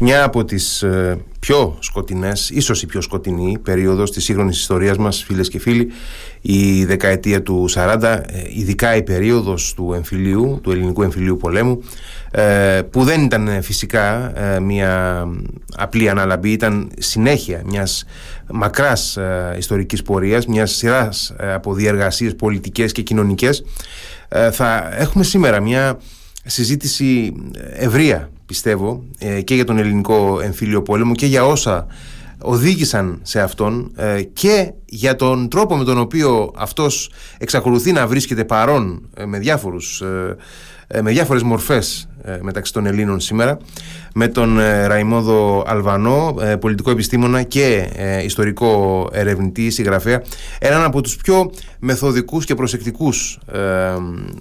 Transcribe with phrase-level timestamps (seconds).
[0.00, 5.22] Μια από τις ε, πιο σκοτεινές, ίσως η πιο σκοτεινή περίοδος της σύγχρονης ιστορίας μας,
[5.22, 5.88] φίλες και φίλοι,
[6.40, 11.82] η δεκαετία του 40, ε, ειδικά η περίοδος του εμφυλίου, του ελληνικού εμφυλίου πολέμου,
[12.30, 14.32] ε, που δεν ήταν φυσικά
[14.62, 15.24] μια
[15.76, 18.04] απλή αναλαμπή, ήταν συνέχεια μιας
[18.50, 19.18] μακράς
[19.58, 23.64] ιστορικής πορείας, μιας σειράς από διεργασίες πολιτικές και κοινωνικές.
[24.50, 25.98] Θα έχουμε σήμερα μια
[26.48, 27.34] συζήτηση
[27.72, 31.86] ευρεία πιστεύω ε, και για τον ελληνικό εμφύλιο πόλεμο και για όσα
[32.42, 38.44] οδήγησαν σε αυτόν ε, και για τον τρόπο με τον οποίο αυτός εξακολουθεί να βρίσκεται
[38.44, 42.07] παρόν ε, με διάφορους ε, με διάφορες μορφές ε,
[42.40, 43.58] μεταξύ των Ελλήνων σήμερα
[44.14, 47.88] με τον ε, Ραϊμόδο Αλβανό, πολιτικό επιστήμονα και
[48.24, 50.22] ιστορικό ερευνητή, συγγραφέα
[50.58, 53.38] έναν από τους πιο μεθοδικούς και προσεκτικούς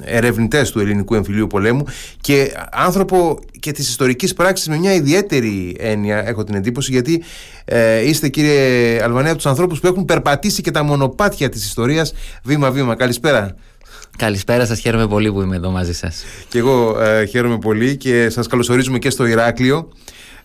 [0.04, 1.84] ερευνητές του ελληνικού εμφυλίου πολέμου
[2.22, 7.24] και άνθρωπο και της ιστορικής πράξης με μια ιδιαίτερη έννοια έχω την εντύπωση γιατί
[8.06, 12.96] είστε κύριε Αλβανέα από τους ανθρώπους που έχουν περπατήσει και τα μονοπάτια της ιστορίας βήμα-βήμα.
[12.96, 13.56] Καλησπέρα.
[14.18, 16.24] Καλησπέρα σας, χαίρομαι πολύ που είμαι εδώ μαζί σας.
[16.50, 19.90] Και εγώ ε, χαίρομαι πολύ και σας καλωσορίζουμε και στο Ηράκλειο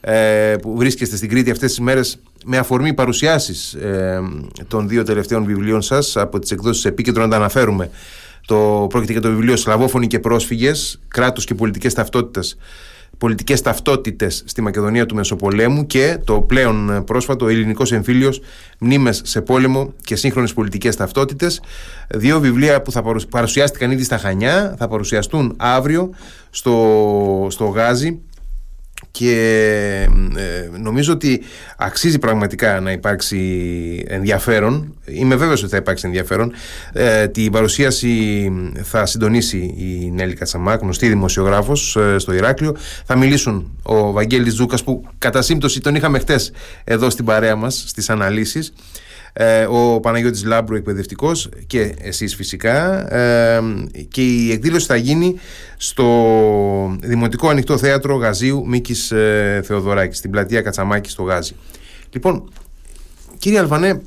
[0.01, 4.21] ε, που βρίσκεστε στην Κρήτη αυτές τις μέρες με αφορμή παρουσιάσεις ε,
[4.69, 7.91] των δύο τελευταίων βιβλίων σας από τις εκδόσεις Επίκεντρο να τα αναφέρουμε.
[8.47, 12.57] Το, πρόκειται για το βιβλίο «Σλαβόφωνοι και πρόσφυγες, κράτος και πολιτικές ταυτότητες
[13.23, 18.41] πολιτικές ταυτότητες στη Μακεδονία του Μεσοπολέμου και το πλέον πρόσφατο ελληνικός εμφύλιος
[18.79, 21.61] μνήμες σε πόλεμο και σύγχρονες πολιτικές ταυτότητες.
[22.09, 26.11] Δύο βιβλία που θα παρουσιάστηκαν ήδη στα Χανιά θα παρουσιαστούν αύριο
[26.51, 28.21] στο, στο Γάζι
[29.11, 31.43] και ε, νομίζω ότι
[31.77, 34.95] αξίζει πραγματικά να υπάρξει ενδιαφέρον.
[35.05, 36.53] Είμαι βέβαιος ότι θα υπάρξει ενδιαφέρον.
[36.93, 42.77] Ε, την παρουσίαση θα συντονίσει η Νέλη Κατσαμά γνωστή δημοσιογράφος ε, στο Ηράκλειο.
[43.05, 46.53] Θα μιλήσουν ο Βαγγέλης Ζούκας που κατά σύμπτωση τον είχαμε χτες
[46.85, 48.73] εδώ στην παρέα μας στις αναλύσεις
[49.33, 53.07] ε, ο Παναγιώτης Λάμπρου εκπαιδευτικός και εσείς φυσικά.
[53.15, 53.63] Ε,
[54.09, 55.35] και η εκδήλωση θα γίνει
[55.77, 56.07] στο
[57.01, 61.55] Δημοτικό Ανοιχτό Θέατρο Γαζίου Μίκης ε, Θεοδωράκης στην πλατεία Κατσαμάκη στο Γάζι.
[62.11, 62.51] Λοιπόν
[63.39, 64.01] κύριε Αλβανέ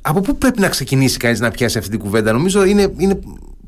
[0.00, 3.18] από πού πρέπει να ξεκινήσει κανείς να πιάσει αυτή την κουβέντα; Νομίζω είναι, είναι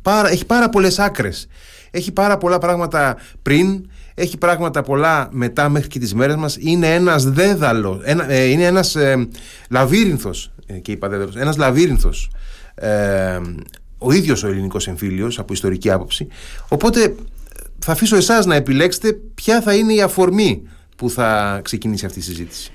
[0.02, 1.48] πάρα, έχει πάρα πολλές άκρες.
[1.90, 6.94] Έχει πάρα πολλά πράγματα πριν έχει πράγματα πολλά μετά μέχρι και τις μέρες μας είναι
[6.94, 9.28] ένας δέδαλος ένα, ε, είναι ένας ε,
[9.70, 12.30] λαβύρινθος ε, και είπα δέδαλος, ένας λαβύρινθος
[12.74, 13.40] ε,
[13.98, 16.26] ο ίδιος ο ελληνικός εμφύλιος από ιστορική άποψη
[16.68, 17.14] οπότε
[17.78, 20.62] θα αφήσω εσάς να επιλέξετε ποια θα είναι η αφορμή
[20.96, 22.72] που θα ξεκινήσει αυτή η συζήτηση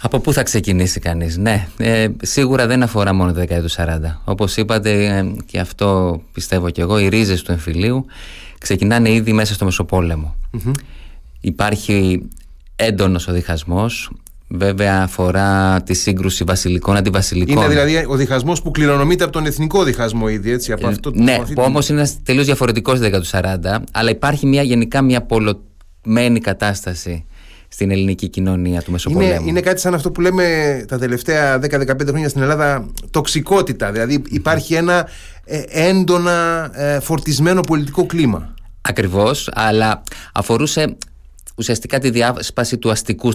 [0.00, 1.68] από πού θα ξεκινήσει κανείς, ναι.
[1.76, 3.74] Ε, σίγουρα δεν αφορά μόνο τα δεκαετία του
[4.14, 4.20] 40.
[4.24, 8.06] Όπως είπατε ε, και αυτό πιστεύω και εγώ, οι ρίζες του εμφυλίου
[8.58, 10.36] ξεκινάνε ήδη μέσα στο μεσοπολεμο
[11.40, 12.22] Υπάρχει
[12.76, 14.10] έντονος ο διχασμός,
[14.50, 17.56] Βέβαια αφορά τη σύγκρουση βασιλικών αντιβασιλικών.
[17.56, 20.72] Είναι δηλαδή ο διχασμός που κληρονομείται από τον εθνικό διχασμό ήδη, έτσι.
[20.72, 24.46] Από ε, αυτό, ναι, που όμως είναι τελείως διαφορετικός στη δεκαετία του 40, αλλά υπάρχει
[24.46, 27.24] μια, γενικά μια πολλωμένη κατάσταση
[27.68, 29.32] στην ελληνική κοινωνία του Μεσοπολέμου.
[29.32, 33.92] Είναι, είναι κάτι σαν αυτό που λέμε τα τελευταία 10-15 χρόνια στην Ελλάδα τοξικότητα.
[33.92, 35.08] Δηλαδή υπάρχει ένα
[35.44, 38.54] ε, έντονα ε, φορτισμένο πολιτικό κλίμα.
[38.80, 40.02] Ακριβώς, αλλά
[40.32, 40.96] αφορούσε
[41.58, 43.32] ουσιαστικά τη διάσπαση του αστικού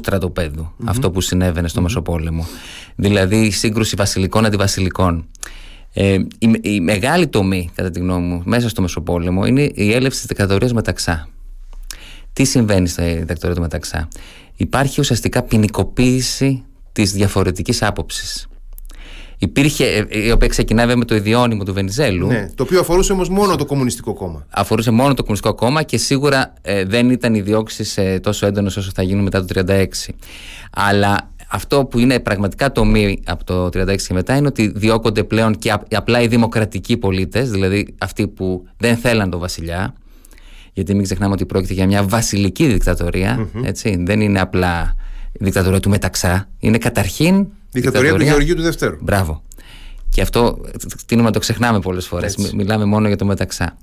[0.85, 2.47] αυτό που συνέβαινε στο Μεσοπόλεμο.
[2.95, 5.27] Δηλαδή η σύγκρουση βασιλικών αντιβασιλικών.
[5.93, 10.17] Ε, η, η, μεγάλη τομή, κατά τη γνώμη μου, μέσα στο Μεσοπόλεμο είναι η έλευση
[10.17, 11.27] της δικτατορίας Μεταξά.
[12.33, 14.07] Τι συμβαίνει στη δικτατορία του Μεταξά;
[14.55, 18.47] Υπάρχει ουσιαστικά ποινικοποίηση της διαφορετικής άποψης.
[19.37, 22.27] Υπήρχε, ε, η οποία ξεκινάει με το ιδιώνυμο του Βενιζέλου.
[22.27, 24.45] Ναι, το οποίο αφορούσε όμως μόνο το Κομμουνιστικό Κόμμα.
[24.49, 28.77] Αφορούσε μόνο το Κομμουνιστικό Κόμμα και σίγουρα ε, δεν ήταν οι διώξεις ε, τόσο έντονες
[28.77, 29.85] όσο θα γίνουν μετά το 1936.
[30.71, 35.23] Αλλά αυτό που είναι πραγματικά το μη από το 1936 και μετά είναι ότι διώκονται
[35.23, 39.93] πλέον και απλά οι δημοκρατικοί πολίτες, δηλαδή αυτοί που δεν θέλαν τον βασιλιά.
[40.73, 42.79] Γιατί μην ξεχνάμε ότι πρόκειται για μια βασιλική
[43.63, 44.95] Έτσι, δεν είναι απλά
[45.31, 46.49] δικτατορία του Μεταξά.
[46.59, 48.97] Είναι καταρχήν Δικτατορία του Γεωργίου του Δευτέρου.
[49.01, 49.41] Μπράβο.
[50.09, 50.61] Και αυτό
[51.05, 52.27] τίνουμε να το ξεχνάμε πολλέ φορέ.
[52.53, 53.77] Μιλάμε μόνο για το μεταξά.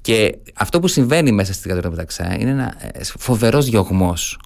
[0.00, 4.38] Και αυτό που συμβαίνει μέσα στη δικτατορία του μεταξά είναι ένα ε, φοβερός διωγμός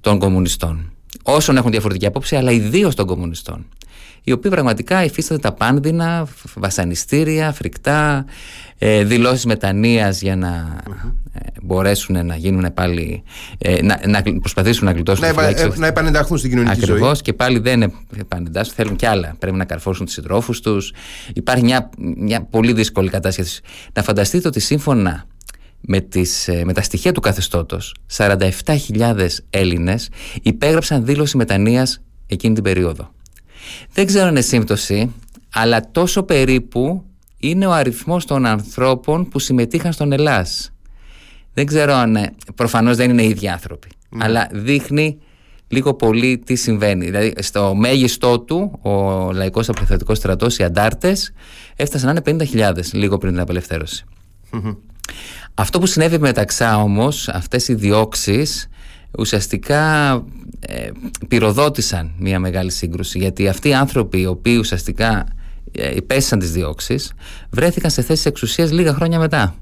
[0.00, 0.92] των κομμουνιστών.
[1.22, 3.66] Όσων έχουν διαφορετική απόψη, αλλά ιδίως των κομμουνιστών
[4.22, 8.24] οι οποίοι πραγματικά υφίστανται τα πάνδυνα, βασανιστήρια, φρικτά,
[8.78, 10.80] ε, δηλώσεις μετανοίας για να
[11.32, 13.22] ε, μπορέσουν να γίνουν πάλι,
[13.58, 16.98] ε, να, να προσπαθήσουν να γλιτώσουν να, επα, να επανενταχθούν στην κοινωνική Ακριβώς, ζωή.
[16.98, 19.34] Ακριβώς και πάλι δεν επανεντάσσουν, θέλουν κι άλλα.
[19.38, 20.92] Πρέπει να καρφώσουν τους συντρόφους τους.
[21.32, 23.60] Υπάρχει μια, μια πολύ δύσκολη κατάσταση.
[23.92, 25.24] Να φανταστείτε ότι σύμφωνα
[25.80, 30.08] με, τις, ε, με τα στοιχεία του καθεστώτος 47.000 Έλληνες
[30.42, 33.12] υπέγραψαν δήλωση μετανοίας εκείνη την περίοδο.
[33.92, 35.14] Δεν ξέρω αν είναι σύμπτωση,
[35.52, 37.04] αλλά τόσο περίπου
[37.38, 40.72] είναι ο αριθμός των ανθρώπων που συμμετείχαν στον Ελλάς.
[41.54, 42.16] Δεν ξέρω αν.
[42.16, 43.88] Ε, προφανώς δεν είναι οι ίδιοι άνθρωποι.
[44.08, 44.24] Ναι.
[44.24, 45.18] Αλλά δείχνει
[45.68, 47.04] λίγο πολύ τι συμβαίνει.
[47.04, 48.92] Δηλαδή, στο μέγιστό του, ο
[49.32, 51.32] Λαϊκός Απελευθερωτικό Στρατός, οι αντάρτες,
[51.76, 54.04] έφτασαν να είναι 50.000 λίγο πριν την απελευθέρωση.
[55.54, 58.68] Αυτό που συνέβη μεταξά όμως, αυτές οι διώξεις,
[59.18, 60.12] ουσιαστικά
[60.60, 60.90] ε,
[61.28, 63.18] πυροδότησαν μια μεγάλη σύγκρουση.
[63.18, 65.26] Γιατί αυτοί οι άνθρωποι, οι οποίοι ουσιαστικά
[65.72, 67.12] ε, υπέστησαν τις διώξεις,
[67.50, 69.54] βρέθηκαν σε θέσεις εξουσίας λίγα χρόνια μετά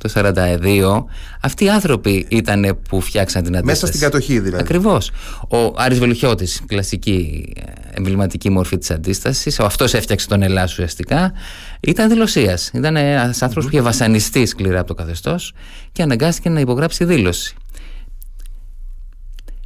[0.00, 1.04] το 42,
[1.40, 3.82] αυτοί οι άνθρωποι ήταν που φτιάξαν την αντίσταση.
[3.82, 4.62] Μέσα στην κατοχή δηλαδή.
[4.62, 5.10] Ακριβώς.
[5.48, 7.62] Ο Άρης Βελουχιώτης, κλασική ε,
[7.96, 11.32] εμβληματική μορφή της αντίστασης, αυτός έφτιαξε τον Ελλάδα ουσιαστικά,
[11.80, 12.70] ήταν δηλωσίας.
[12.74, 15.52] Ήταν ένας άνθρωπος που είχε βασανιστεί σκληρά από το καθεστώς
[15.92, 17.54] και αναγκάστηκε να υπογράψει δήλωση.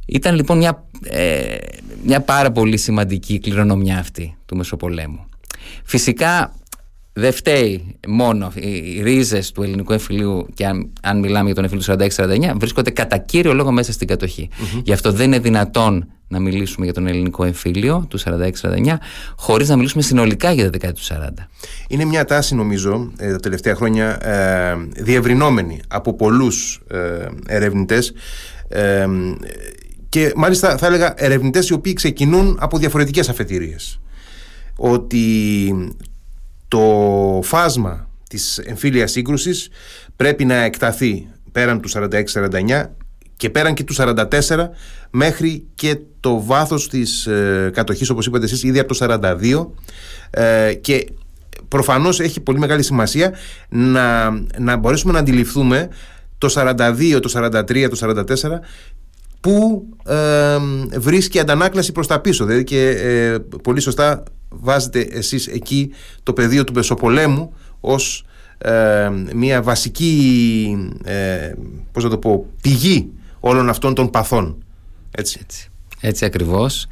[0.05, 1.55] Ήταν λοιπόν μια, ε,
[2.03, 5.25] μια πάρα πολύ σημαντική κληρονομιά αυτή του Μεσοπολέμου.
[5.83, 6.53] Φυσικά
[7.13, 11.95] δεν φταίει μόνο οι ρίζες του ελληνικού εμφυλίου και αν, αν μιλάμε για τον εμφυλίο
[11.97, 12.13] του
[12.53, 14.49] 46-49 βρίσκονται κατά κύριο λόγο μέσα στην κατοχή.
[14.51, 14.81] Mm-hmm.
[14.83, 18.95] Γι' αυτό δεν είναι δυνατόν να μιλήσουμε για τον ελληνικό εμφύλιο του 46-49
[19.35, 21.45] χωρίς να μιλήσουμε συνολικά για τα δεκαετία του 40.
[21.87, 28.13] Είναι μια τάση νομίζω ε, τα τελευταία χρόνια ε, διευρυνόμενη από πολλούς ε, ερευνητές
[28.67, 29.05] ε,
[30.15, 33.99] και μάλιστα θα έλεγα ερευνητές οι οποίοι ξεκινούν από διαφορετικές αφετηρίες.
[34.75, 35.73] Ότι
[36.67, 36.81] το
[37.43, 39.69] φάσμα της εμφύλιας σύγκρουσης
[40.15, 42.85] πρέπει να εκταθεί πέραν του 46-49
[43.37, 44.15] και πέραν και του 44
[45.09, 49.67] μέχρι και το βάθος της ε, κατοχής όπως είπατε εσείς ήδη από το 42
[50.29, 51.07] ε, και
[51.67, 53.33] προφανώς έχει πολύ μεγάλη σημασία
[53.69, 55.89] να, να μπορέσουμε να αντιληφθούμε
[56.37, 58.59] το 42, το 43, το 44
[59.45, 60.57] που ε,
[60.99, 65.91] βρίσκει αντανάκλαση προς τα πίσω δηλαδή και ε, πολύ σωστά βάζετε εσείς εκεί
[66.23, 68.25] το πεδίο του Μεσοπολέμου ως
[68.57, 71.51] ε, μια βασική ε,
[71.91, 74.63] πώς να το πω, πηγή όλων αυτών των παθών.
[75.11, 75.69] Έτσι, έτσι,
[75.99, 76.87] έτσι ακριβώς.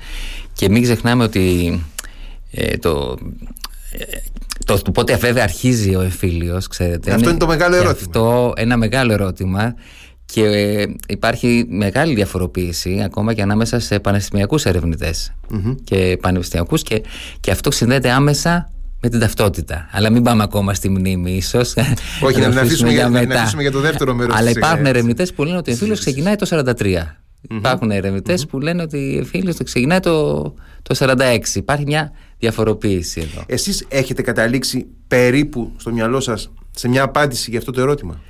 [0.53, 1.79] Και μην ξεχνάμε ότι
[2.51, 3.17] ε, το,
[4.65, 7.13] το, το πότε βέβαια αρχίζει ο εμφύλιος, ξέρετε.
[7.13, 8.07] Αυτό είναι, το μεγάλο ερώτημα.
[8.07, 9.75] Αυτό ένα μεγάλο ερώτημα
[10.25, 14.65] και υπάρχει μεγάλη διαφοροποίηση ακόμα και ανάμεσα σε πανεπιστημιακούς
[15.83, 17.03] και πανεπιστημιακούς και,
[17.39, 18.71] και αυτό συνδέεται άμεσα
[19.01, 19.89] με την ταυτότητα.
[19.91, 21.73] Αλλά μην πάμε ακόμα στη μνήμη, ίσως.
[22.21, 23.39] Όχι, να, αφήσουμε για, μετά.
[23.39, 26.47] αφήσουμε για το δεύτερο μέρος Αλλά υπάρχουν ερευνητές που λένε ότι ο φίλος ξεκινάει το
[26.79, 26.95] 43.
[27.49, 27.91] Υπάρχουν
[28.49, 30.41] που λένε ότι ο φίλος ξεκινάει το,
[30.81, 31.39] το 46.
[31.53, 33.43] Υπάρχει μια διαφοροποίηση εδώ.
[33.45, 38.21] Εσείς έχετε καταλήξει περίπου στο μυαλό σας σε μια απάντηση για αυτό το ερώτημα;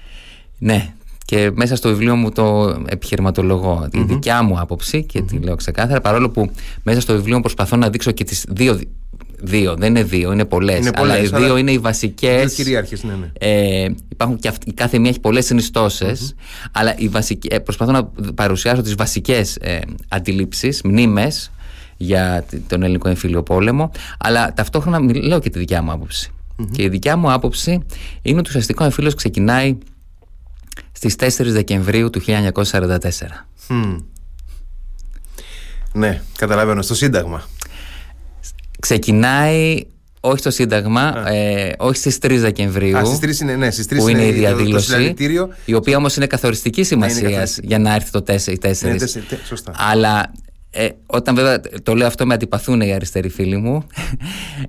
[0.58, 0.94] Ναι,
[1.26, 3.88] και μέσα στο βιβλίο μου το επιχειρηματολογώ.
[3.92, 6.02] Τη δικιά μου άποψη και τη λέω ξεκάθαρα.
[6.02, 6.52] Παρόλο που
[6.84, 8.80] μέσα στο βιβλίο μου προσπαθώ να δείξω και τις δύο.
[9.46, 10.92] Δύο, δεν είναι δύο, είναι πολλές.
[10.94, 12.54] Αλλά οι δύο είναι οι βασικές.
[12.54, 13.32] κυρίαρχες, ναι, ναι.
[13.40, 15.52] Ε, υπάρχουν και η κάθε μία έχει πολλές
[16.72, 18.04] Αλλά οι βασικές, ε, προσπαθώ να
[18.36, 21.52] παρουσιάσω τις βασικές ε, αντιλήψεις, μνήμες
[21.98, 23.92] για τον ελληνικό εμφύλιο πόλεμο.
[24.20, 26.32] Αλλά ταυτόχρονα λέω και τη δικιά μου άποψη.
[26.72, 27.86] Και η δικιά μου άποψη
[28.22, 29.78] είναι ότι ουσιαστικό εμφύλιος ξεκινάει
[31.10, 33.48] στις 4 Δεκεμβρίου του 1944.
[35.94, 37.44] Ναι, καταλαβαίνω, στο Σύνταγμα.
[38.80, 39.86] Ξεκινάει
[40.20, 42.98] όχι στο Σύνταγμα, ε, όχι στις 3 Δεκεμβρίου.
[42.98, 45.16] Α, στις 3 είναι, ναι, στις 3 που είναι, η διαδήλωση.
[45.66, 48.88] η οποία όμως είναι καθοριστική σημασίας για να έρθει το 4, οι 4.
[48.88, 49.08] Ναι,
[49.46, 49.74] σωστά.
[49.76, 50.32] Αλλά
[50.76, 53.88] ε, όταν βέβαια το λέω αυτό με αντιπαθούν οι αριστεροί φίλοι μου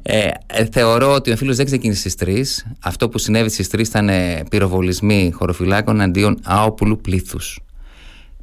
[0.03, 3.79] ε, ε, θεωρώ ότι ο φίλος δεν ξεκίνησε στις 3 αυτό που συνέβη στις 3
[3.79, 7.61] ήταν ε, πυροβολισμοί χωροφυλάκων αντίον άοπουλου πλήθους.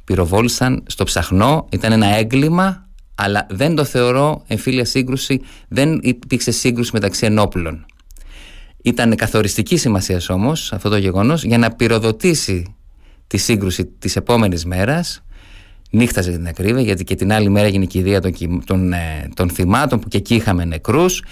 [0.04, 6.90] Πυροβόλησαν στο ψαχνό ήταν ένα έγκλημα αλλά δεν το θεωρώ εμφύλια σύγκρουση δεν υπήρξε σύγκρουση
[6.92, 7.86] μεταξύ ενόπλων.
[8.82, 12.74] Ήταν καθοριστική σημασίας όμως αυτό το γεγονός για να πυροδοτήσει
[13.26, 15.22] τη σύγκρουση της επόμενης μέρας
[15.92, 18.32] νύχταζε την ακρίβεια γιατί και την άλλη μέρα έγινε η κηδεία των,
[18.64, 21.22] των, ε, των θυμάτων που και εκεί είχαμε νεκρούς.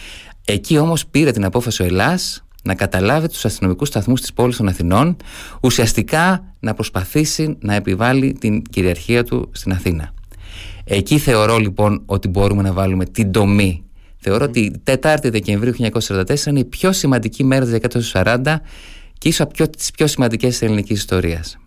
[0.45, 4.69] Εκεί όμως πήρε την απόφαση ο Ελλάς να καταλάβει τους αστυνομικούς σταθμούς της πόλης των
[4.69, 5.17] Αθηνών
[5.61, 10.15] ουσιαστικά να προσπαθήσει να επιβάλλει την κυριαρχία του στην Αθήνα.
[10.85, 13.83] Εκεί θεωρώ λοιπόν ότι μπορούμε να βάλουμε την τομή.
[14.17, 15.75] Θεωρώ ότι η 4η Δεκεμβρίου
[16.07, 18.57] 1944 είναι η πιο σημαντική μέρα της δεκαετίας του 40
[19.19, 21.59] και ίσως από τις πιο σημαντικές της ελληνικής ιστορίας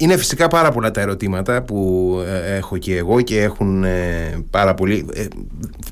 [0.00, 4.74] είναι φυσικά πάρα πολλά τα ερωτήματα που ε, έχω και εγώ και έχουν ε, πάρα
[4.74, 5.06] πολύ.
[5.14, 5.26] Ε,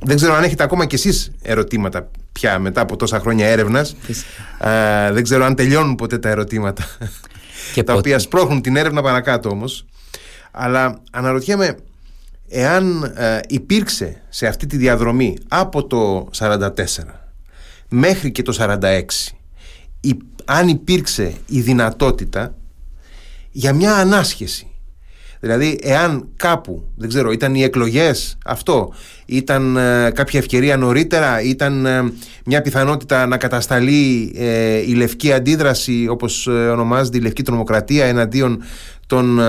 [0.03, 3.97] δεν ξέρω αν έχετε ακόμα κι εσείς ερωτήματα πια μετά από τόσα χρόνια έρευνας.
[5.13, 6.85] δεν ξέρω αν τελειώνουν ποτέ τα ερωτήματα.
[7.75, 9.87] Και τα οποία σπρώχνουν την έρευνα παρακάτω όμως.
[10.51, 11.77] Αλλά αναρωτιέμαι
[12.49, 13.15] εάν
[13.49, 16.69] υπήρξε σε αυτή τη διαδρομή από το 44
[17.89, 19.01] μέχρι και το 46
[20.45, 22.55] αν υπήρξε η δυνατότητα
[23.57, 24.67] για μια ανάσχεση.
[25.41, 28.93] Δηλαδή, εάν κάπου, δεν ξέρω, ήταν οι εκλογές αυτό,
[29.27, 32.13] ήταν ε, κάποια ευκαιρία νωρίτερα, ήταν ε,
[32.45, 38.63] μια πιθανότητα να κατασταλεί ε, η λευκή αντίδραση, όπως ονομάζεται η λευκή τρομοκρατία, εναντίον
[39.07, 39.41] των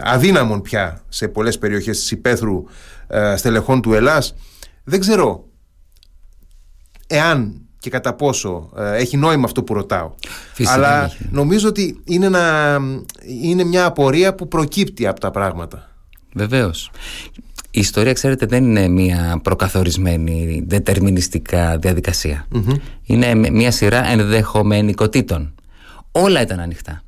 [0.00, 2.64] αδύναμων πια σε πολλές περιοχές της υπαίθρου
[3.36, 4.34] στελεχών του Ελλάς.
[4.84, 5.44] Δεν ξέρω
[7.06, 10.12] εάν και κατά πόσο ε, έχει νόημα αυτό που ρωτάω.
[10.64, 12.78] Αλλά νομίζω ότι είναι, ένα,
[13.42, 15.90] είναι μια απορία που προκύπτει από τα πράγματα.
[16.34, 16.90] Βεβαίως.
[17.70, 21.78] Η ιστορία, ξέρετε, δεν είναι μια προκαθορισμένη, δετερμινιστικά
[23.02, 25.54] Είναι μια σειρά ενδεχομενικοτήτων.
[26.12, 27.02] Όλα ήταν ανοιχτά.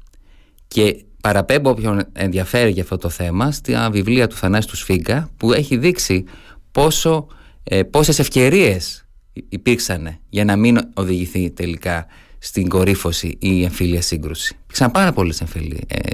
[0.68, 5.52] Και παραπέμπω όποιον ενδιαφέρει για αυτό το θέμα στα βιβλία του Θανάση του Σφίγκα που
[5.52, 6.24] έχει δείξει
[6.72, 7.26] πόσο,
[7.64, 9.07] ε, πόσες ευκαιρίες
[9.48, 12.06] υπήρξαν για να μην οδηγηθεί τελικά
[12.38, 14.56] στην κορύφωση ή η εμφύλια σύγκρουση.
[14.62, 15.46] Υπήρξαν πάρα πολλές ε,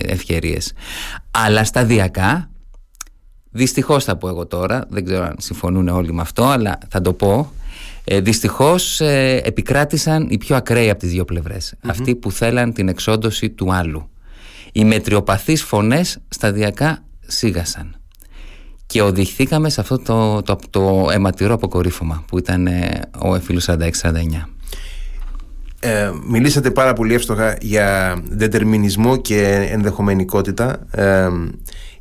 [0.07, 0.73] ευκαιρίες.
[1.31, 2.51] Αλλά σταδιακά,
[3.51, 7.13] δυστυχώς θα πω εγώ τώρα, δεν ξέρω αν συμφωνούν όλοι με αυτό, αλλά θα το
[7.13, 7.53] πω.
[8.05, 11.25] Ε, Δυστυχώς ε, επικράτησαν οι πιο ακραίοι από τις δύο
[11.87, 14.09] Αυτοί που θέλαν την εξόντωση του άλλου.
[14.73, 17.97] Οι μετριοπαθείς φωνές σταδιακά σίγασαν
[18.87, 23.75] και οδηγηθήκαμε σε αυτό το, το, το αιματηρό αποκορύφωμα που ήταν ε, ο εφήλους 46-49.
[25.81, 30.87] Ε, μιλήσατε πάρα πολύ εύστοχα για δετερμινισμό και ενδεχομενικότητα.
[30.91, 31.29] Ε,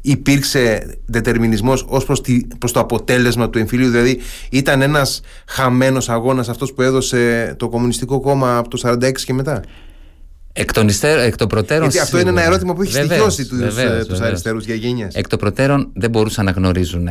[0.02, 2.22] υπήρξε δετερμινισμός ως προς,
[2.58, 8.20] προς το αποτέλεσμα του εμφυλίου δηλαδή ήταν ένας χαμένος αγώνας αυτός που έδωσε το Κομμουνιστικό
[8.20, 9.62] Κόμμα από το 46 και μετά;
[10.54, 11.90] Εκ των, εκ των προτέρων.
[11.90, 15.08] Γιατί αυτό είναι ένα ερώτημα που έχει στοιχειώσει τους ε, αριστερούς για γενιέ.
[15.14, 17.08] Εκ των προτέρων δεν μπορούσαν να γνωρίζουν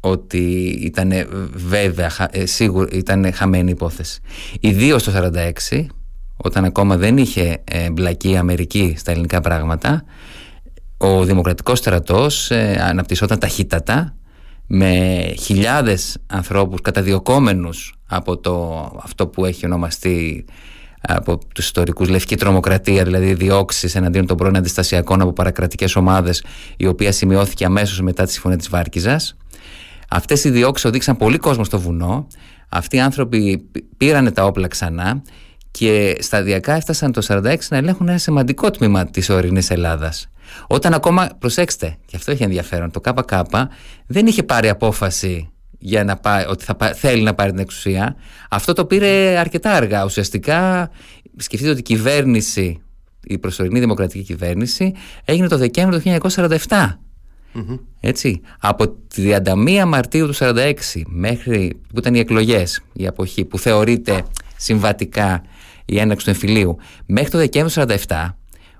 [0.00, 1.12] ότι ήταν
[1.54, 4.20] βέβαια ε, σίγουρα ήταν χαμένη υπόθεση.
[4.60, 5.30] Ιδίως το
[5.70, 5.86] 1946,
[6.36, 10.04] όταν ακόμα δεν είχε ε, μπλακεί η Αμερική στα ελληνικά πράγματα,
[10.96, 12.50] ο Δημοκρατικός στρατός
[12.80, 14.16] αναπτυσσόταν ταχύτατα
[14.66, 20.44] με χιλιάδες ανθρώπους καταδιωκόμενους από το, αυτό που έχει ονομαστεί
[21.08, 26.44] από τους ιστορικούς λευκή τρομοκρατία, δηλαδή διώξεις εναντίον των πρώην αντιστασιακών από παρακρατικές ομάδες,
[26.76, 29.20] η οποία σημειώθηκε αμέσως μετά τη συμφωνία της Βάρκιζα.
[30.10, 32.26] Αυτές οι διώξεις οδήγησαν πολύ κόσμο στο βουνό.
[32.68, 35.22] Αυτοί οι άνθρωποι πήραν τα όπλα ξανά
[35.70, 40.28] και σταδιακά έφτασαν το 1946 να ελέγχουν ένα σημαντικό τμήμα της ορεινής Ελλάδας.
[40.66, 43.30] Όταν ακόμα, προσέξτε, και αυτό έχει ενδιαφέρον, το ΚΚ
[44.06, 45.48] δεν είχε πάρει απόφαση
[45.86, 48.16] για να πάει, ότι θα, θέλει να πάρει την εξουσία.
[48.50, 50.04] Αυτό το πήρε αρκετά αργά.
[50.04, 50.90] Ουσιαστικά
[51.36, 52.82] σκεφτείτε ότι η κυβέρνηση,
[53.24, 56.28] η προσωρινή δημοκρατική κυβέρνηση έγινε το Δεκέμβριο του
[56.68, 56.92] 1947.
[58.00, 58.40] Έτσι.
[58.60, 60.74] Από τη 31 Μαρτίου του 1946
[61.06, 64.24] μέχρι που ήταν οι εκλογές, η αποχή που θεωρείται
[64.56, 65.42] συμβατικά
[65.84, 66.76] η έναξη του εμφυλίου,
[67.06, 68.34] μέχρι το Δεκέμβριο του 1947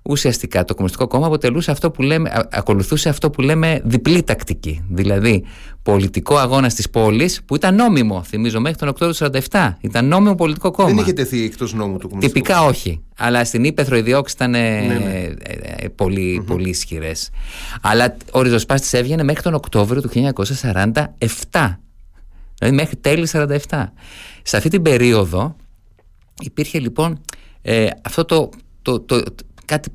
[0.08, 4.84] ουσιαστικά το Κομμουνιστικό Κόμμα αποτελούσε αυτό που λέμε, ακολουθούσε αυτό που λέμε διπλή τακτική.
[4.88, 5.44] Δηλαδή,
[5.82, 9.72] πολιτικό αγώνα τη πόλη που ήταν νόμιμο, θυμίζω, μέχρι τον Οκτώβριο του 1947.
[9.80, 10.88] Ήταν νόμιμο πολιτικό κόμμα.
[10.88, 13.00] Δεν είχε τεθεί εκτός νόμου το Κομμουνιστικό Τυπικά όχι.
[13.16, 15.34] Αλλά στην Ήπεθρο οι διώξεις ήταν ναι, ναι.
[15.42, 16.46] Ε, ε, πολύ, mm-hmm.
[16.46, 17.30] πολύ ισχυρές.
[17.80, 20.10] Αλλά ο ριζοσπάστης έβγαινε μέχρι τον Οκτώβριο του
[21.50, 21.76] 1947.
[22.58, 23.56] Δηλαδή μέχρι τέλη 47.
[24.42, 25.56] Σε αυτή την περίοδο
[26.40, 27.20] υπήρχε λοιπόν
[27.62, 28.50] ε, αυτό το,
[28.82, 29.22] το, το,
[29.64, 29.88] κάτι,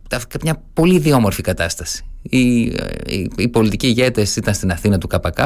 [0.44, 2.04] μια πολύ ιδιόμορφη κατάσταση.
[2.22, 5.40] Οι, οι, οι πολιτικοί ηγέτες ήταν στην Αθήνα του ΚΚ,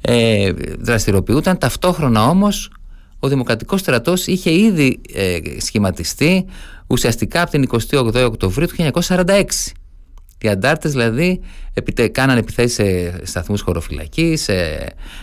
[0.00, 2.70] ε, δραστηριοποιούνταν, ταυτόχρονα όμως
[3.18, 6.44] ο Δημοκρατικός Στρατός είχε ήδη ε, σχηματιστεί
[6.86, 9.44] ουσιαστικά από την 28 Οκτωβρίου του 1946.
[10.40, 11.40] Οι αντάρτες δηλαδή
[11.74, 14.54] επιτε, κάναν επιθέσεις σε σταθμούς χωροφυλακής, σε,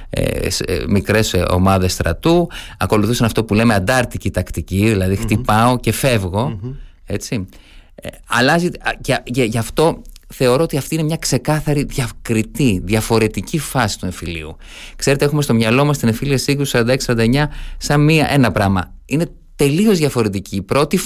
[0.09, 6.59] ε, σε μικρές ομάδες στρατού, ακολουθούσαν αυτό που λέμε αντάρτικη τακτική, δηλαδή χτυπάω και φευγω
[7.05, 7.45] έτσι.
[8.03, 8.69] Ε, αλλάζει
[9.01, 14.55] και, γι' αυτό θεωρώ ότι αυτή είναι μια ξεκάθαρη διακριτή, διαφορετική φάση του εμφυλίου.
[14.95, 17.45] Ξέρετε, έχουμε στο μυαλό μας την εμφύλια σύγκρουση 46-49
[17.77, 18.93] σαν μία, ένα πράγμα.
[19.05, 20.55] Είναι τελείως διαφορετική.
[20.55, 20.99] Η πρώτη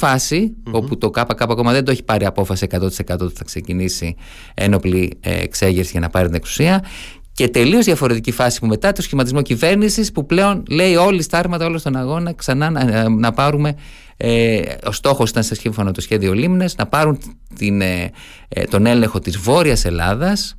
[0.72, 2.82] όπου το ΚΚ ακόμα δεν το έχει πάρει απόφαση 100%
[3.20, 4.16] ότι θα ξεκινήσει
[4.54, 6.84] ένοπλη ε, εξέγερση για να πάρει την εξουσία.
[7.32, 11.66] Και τελείως διαφορετική φάση που μετά το σχηματισμό κυβέρνησης που πλέον λέει όλοι στα άρματα,
[11.66, 13.76] όλο στον αγώνα ξανά να, να πάρουμε
[14.18, 17.20] ε, ο στόχος ήταν σε σύμφωνα το σχέδιο Λίμνες να πάρουν
[17.56, 18.12] την, ε,
[18.48, 20.58] ε, τον έλεγχο της Βόρειας Ελλάδας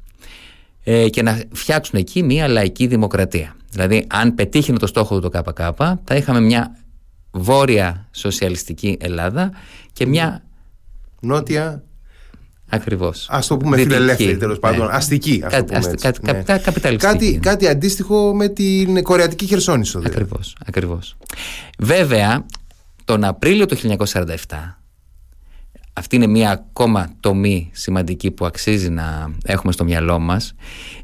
[1.11, 3.57] και να φτιάξουν εκεί μια λαϊκή δημοκρατία.
[3.71, 5.59] Δηλαδή αν πετύχει το στόχο του το ΚΚ
[6.05, 6.77] θα είχαμε μια
[7.31, 9.51] βόρεια σοσιαλιστική Ελλάδα
[9.93, 10.45] και μια
[11.21, 11.83] νότια
[12.71, 13.29] Ακριβώς.
[13.31, 14.61] Α το πούμε φιλελεύθερη τέλος ναι.
[14.61, 14.89] πάντων.
[14.91, 15.43] Αστική.
[15.45, 16.59] Ας κάτι, πούμε κάτι, ναι.
[16.59, 17.13] καπιταλιστική.
[17.13, 17.39] Κάτι, ναι.
[17.39, 19.99] κάτι αντίστοιχο με την Κορεατική Χερσόνησο.
[19.99, 20.17] Δηλαδή.
[20.17, 20.57] Ακριβώς.
[20.67, 21.17] Ακριβώς.
[21.79, 22.47] Βέβαια,
[23.09, 24.35] τον Απρίλιο του 1947,
[25.93, 30.55] αυτή είναι μια ακόμα τομή σημαντική που αξίζει να έχουμε στο μυαλό μας,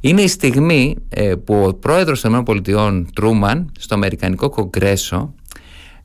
[0.00, 5.34] είναι η στιγμή ε, που ο πρόεδρος των ΗΠΑ Τρούμαν στο Αμερικανικό Κογκρέσο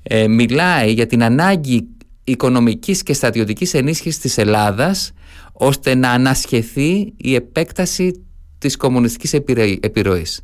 [0.03, 1.87] ε, μιλάει για την ανάγκη
[2.23, 5.11] οικονομικής και στρατιωτικής ενίσχυσης της Ελλάδας
[5.53, 8.25] ώστε να ανασχεθεί η επέκταση
[8.57, 9.33] της κομμουνιστικής
[9.79, 10.43] επιρροής.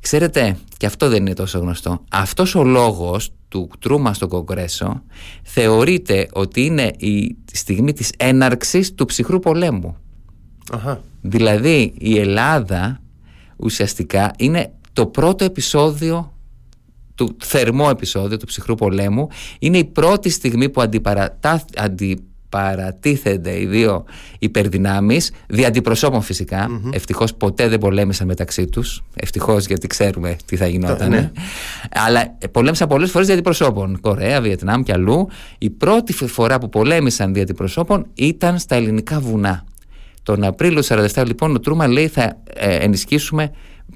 [0.00, 5.02] Ξέρετε, και αυτό δεν είναι τόσο γνωστό, αυτός ο λόγος του Τρούμα στο Κογκρέσο
[5.42, 9.96] θεωρείται ότι είναι η στιγμή της έναρξης του ψυχρού πολέμου.
[10.72, 11.02] Αχα.
[11.20, 13.00] Δηλαδή η Ελλάδα
[13.56, 16.32] ουσιαστικά είναι το πρώτο επεισόδιο
[17.14, 19.28] του θερμό επεισόδιο του ψυχρού πολέμου
[19.58, 21.64] είναι η πρώτη στιγμή που αντιπαρατα...
[21.76, 24.04] αντι παρατίθενται οι δύο
[24.38, 26.66] υπερδυνάμεις δι' αντιπροσώπων φυσικά.
[26.68, 26.94] Mm-hmm.
[26.94, 29.02] ευτυχώς ποτέ δεν πολέμησαν μεταξύ τους.
[29.14, 31.30] Ευτυχώς γιατί ξέρουμε τι θα γινόταν ναι.
[31.90, 34.00] αλλά πολέμησαν πολλές φορές δι' αντιπροσώπων.
[34.00, 35.28] Κορέα, Βιετνάμ και αλλού.
[35.58, 39.64] Η πρώτη φορά που πολέμησαν δι' αντιπροσώπων ήταν στα ελληνικά βουνά.
[40.22, 40.82] Τον Απρίλιο
[41.14, 43.50] 47 λοιπόν ο Τρούμα λέει θα ε, ενισχύσουμε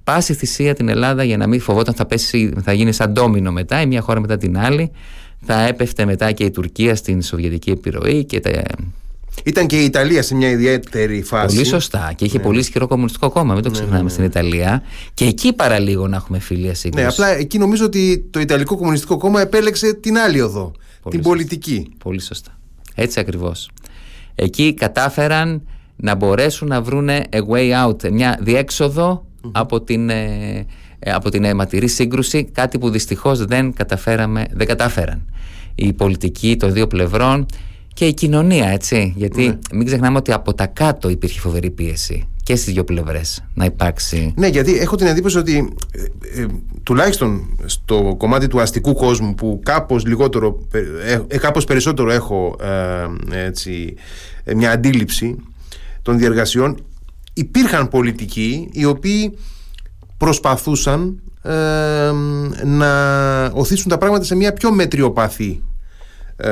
[0.04, 3.80] πάση θυσία την Ελλάδα για να μην φοβόταν θα, πέσει, θα γίνει σαν ντόμινο μετά
[3.80, 4.90] η μια χώρα μετά την άλλη
[5.44, 8.62] θα έπεφτε μετά και η Τουρκία στην Σοβιετική επιρροή και τα...
[9.44, 11.54] Ήταν και η Ιταλία σε μια ιδιαίτερη φάση.
[11.54, 12.12] Πολύ σωστά.
[12.16, 12.42] Και είχε ναι.
[12.42, 13.54] πολύ ισχυρό κομμουνιστικό κόμμα.
[13.54, 14.82] Μην το ναι, ξεχνάμε ναι, ναι, στην Ιταλία.
[15.14, 17.04] Και εκεί παραλίγο να έχουμε φιλία σύγκρουση.
[17.04, 20.72] Ναι, απλά εκεί νομίζω ότι το Ιταλικό Κομμουνιστικό Κόμμα επέλεξε την άλλη οδό.
[21.10, 21.88] την πολιτική.
[21.98, 22.58] Πολύ σωστά.
[22.94, 23.70] Έτσι ακριβώς.
[24.34, 25.62] Εκεί κατάφεραν
[25.96, 30.66] να μπορέσουν να βρουν a way out, μια διεξοδο από την ε, ε,
[31.04, 35.22] από την αιματηρή σύγκρουση, κάτι που δυστυχώς δεν, καταφέραμε, δεν κατάφεραν.
[35.74, 37.46] Η πολιτική των δύο πλευρών
[37.94, 39.12] και η κοινωνία, έτσι.
[39.16, 39.58] Γιατί ναι.
[39.72, 44.32] μην ξεχνάμε ότι από τα κάτω υπήρχε φοβερή πίεση και στις δύο πλευρές να υπάρξει.
[44.36, 46.46] Ναι, γιατί έχω την εντύπωση ότι ε, ε,
[46.82, 50.58] τουλάχιστον στο κομμάτι του αστικού κόσμου που κάπως, λιγότερο,
[51.28, 52.56] ε, κάπως περισσότερο έχω
[53.30, 53.94] έτσι,
[54.56, 55.36] μια αντίληψη
[56.02, 56.76] των διεργασιών
[57.32, 59.38] υπήρχαν πολιτικοί οι οποίοι
[60.22, 61.52] προσπαθούσαν ε,
[62.64, 62.90] να
[63.52, 65.62] οθήσουν τα πράγματα σε μια πιο μετριοπαθή
[66.36, 66.50] ε,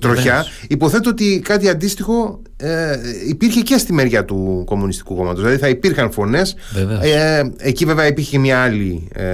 [0.00, 0.44] τροχιά.
[0.68, 2.96] Υποθέτω ότι κάτι αντίστοιχο ε,
[3.28, 5.42] υπήρχε και στη μεριά του Κομμουνιστικού Κόμματος.
[5.42, 6.54] Δηλαδή θα υπήρχαν φωνές.
[7.02, 9.26] Ε, εκεί βέβαια υπήρχε μια άλλη ε,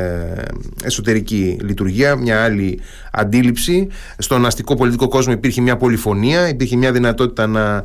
[0.84, 2.80] εσωτερική λειτουργία, μια άλλη
[3.12, 3.88] αντίληψη.
[4.18, 7.84] Στον αστικό πολιτικό κόσμο υπήρχε μια πολυφωνία, υπήρχε μια δυνατότητα να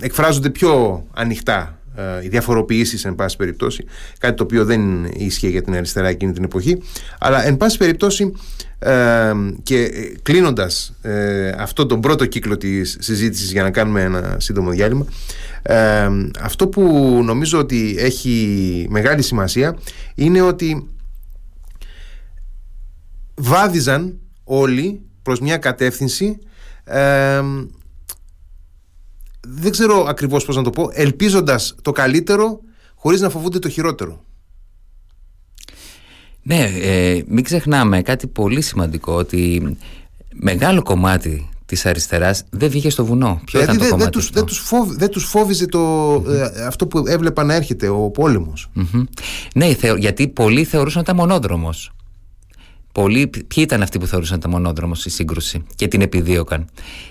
[0.00, 1.81] εκφράζονται πιο ανοιχτά ε,
[2.22, 3.84] οι διαφοροποιήσεις, εν πάση περιπτώσει,
[4.18, 6.82] κάτι το οποίο δεν ίσχυε για την αριστερά εκείνη την εποχή.
[7.18, 8.32] Αλλά, εν πάση περιπτώσει,
[8.78, 9.90] ε, και
[10.22, 15.06] κλείνοντας ε, αυτό τον πρώτο κύκλο της συζήτησης για να κάνουμε ένα σύντομο διάλειμμα,
[15.62, 16.08] ε,
[16.40, 16.82] αυτό που
[17.24, 19.76] νομίζω ότι έχει μεγάλη σημασία
[20.14, 20.88] είναι ότι
[23.34, 26.38] βάδιζαν όλοι προς μια κατεύθυνση
[29.48, 32.60] δεν ξέρω ακριβώς πώς να το πω, ελπίζοντας το καλύτερο
[32.94, 34.24] χωρίς να φοβούνται το χειρότερο.
[36.42, 39.76] Ναι, ε, μην ξεχνάμε κάτι πολύ σημαντικό ότι
[40.32, 43.40] μεγάλο κομμάτι της αριστεράς δεν βγήκε στο βουνό.
[43.44, 46.86] Ποιο δηλαδή ήταν το δεν, τους, δεν, τους φόβ, δεν τους φόβιζε το, ε, αυτό
[46.86, 48.70] που έβλεπαν να έρχεται, ο πολεμος
[49.54, 51.92] Ναι, γιατί πολλοί θεωρούσαν ότι ήταν μονόδρομος.
[52.92, 56.68] Πολλοί, ποιοι ήταν αυτοί που θεωρούσαν τα μονόδρομο στη σύγκρουση και την επιδίωκαν.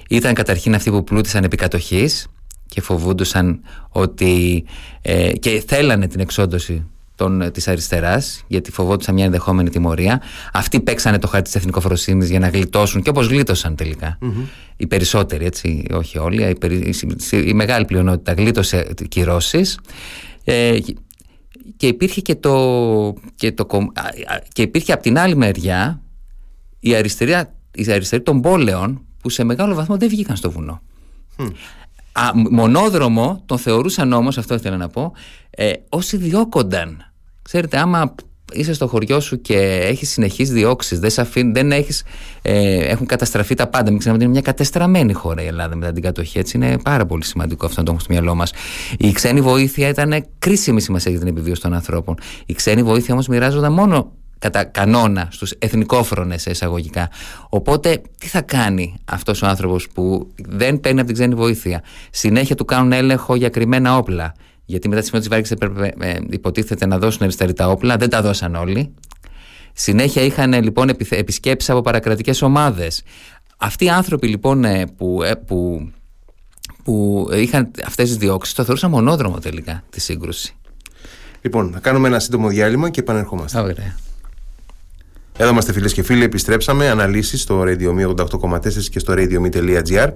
[0.09, 2.27] Ήταν καταρχήν αυτοί που πλούτησαν επί κατοχής
[2.67, 4.63] και φοβούντουσαν ότι
[5.01, 10.21] ε, και θέλανε την εξόντωση των, της αριστεράς γιατί φοβόντουσαν μια ενδεχόμενη τιμωρία.
[10.53, 13.75] Αυτοί παίξανε το χάρτη της εθνικοφροσύνης για να γλιτώσουν και όπως γλίτωσαν
[14.77, 16.57] οι περισσότεροι έτσι όχι όλοι η,
[17.31, 19.79] η, η μεγάλη πλειονότητα γλίτωσε κυρώσεις.
[20.43, 20.77] Ε,
[21.77, 23.67] και υπήρχε και το, και το
[24.53, 26.01] και υπήρχε από την άλλη μεριά
[26.79, 27.31] η αριστερή,
[27.71, 30.81] η αριστερή των πόλεων που σε μεγάλο βαθμό δεν βγήκαν στο βουνό.
[32.11, 35.13] Α, μονόδρομο τον θεωρούσαν όμως, αυτό ήθελα να πω,
[35.49, 37.13] ε, όσοι διώκονταν.
[37.41, 38.15] Ξέρετε, άμα
[38.51, 41.11] είσαι στο χωριό σου και έχεις συνεχείς διώξεις, δεν,
[41.53, 42.03] δεν έχεις,
[42.41, 43.89] ε, έχουν καταστραφεί τα πάντα.
[43.89, 46.39] Μην ξέρουμε ότι είναι μια κατεστραμμένη χώρα η Ελλάδα μετά την κατοχή.
[46.39, 48.51] Έτσι είναι πάρα πολύ σημαντικό αυτό να το έχουμε στο μυαλό μας.
[48.97, 52.15] Η ξένη βοήθεια ήταν κρίσιμη σημασία για την επιβίωση των ανθρώπων.
[52.45, 54.11] Η ξένη βοήθεια όμως μοιράζονταν μόνο
[54.41, 57.09] κατά κανόνα στους εθνικόφρονες εισαγωγικά.
[57.49, 62.55] Οπότε τι θα κάνει αυτός ο άνθρωπος που δεν παίρνει από την ξένη βοήθεια; Συνέχεια
[62.55, 64.33] του κάνουν έλεγχο για κρυμμένα όπλα.
[64.71, 68.09] Γιατί μετά τη σημεία της Βάρκης έπρεπε, ε, υποτίθεται να δώσουν αριστερή τα όπλα, δεν
[68.09, 68.93] τα δώσαν όλοι.
[69.73, 73.03] Συνέχεια είχαν λοιπόν επισκέψεις από παρακρατικές ομάδες.
[73.57, 75.89] Αυτοί οι άνθρωποι λοιπόν ε, που, ε, που,
[76.83, 80.55] που είχαν αυτές τις διώξεις το θεωρούσαν μονόδρομο τελικά τη σύγκρουση.
[81.41, 83.59] Λοιπόν, θα κάνουμε ένα σύντομο διάλειμμα και επανερχόμαστε.
[83.59, 83.95] Ωραία.
[85.37, 86.89] Εδώ είμαστε φίλες και φίλοι, επιστρέψαμε.
[86.89, 90.09] Αναλύσεις στο Radio 88,4 και στο radio.gr.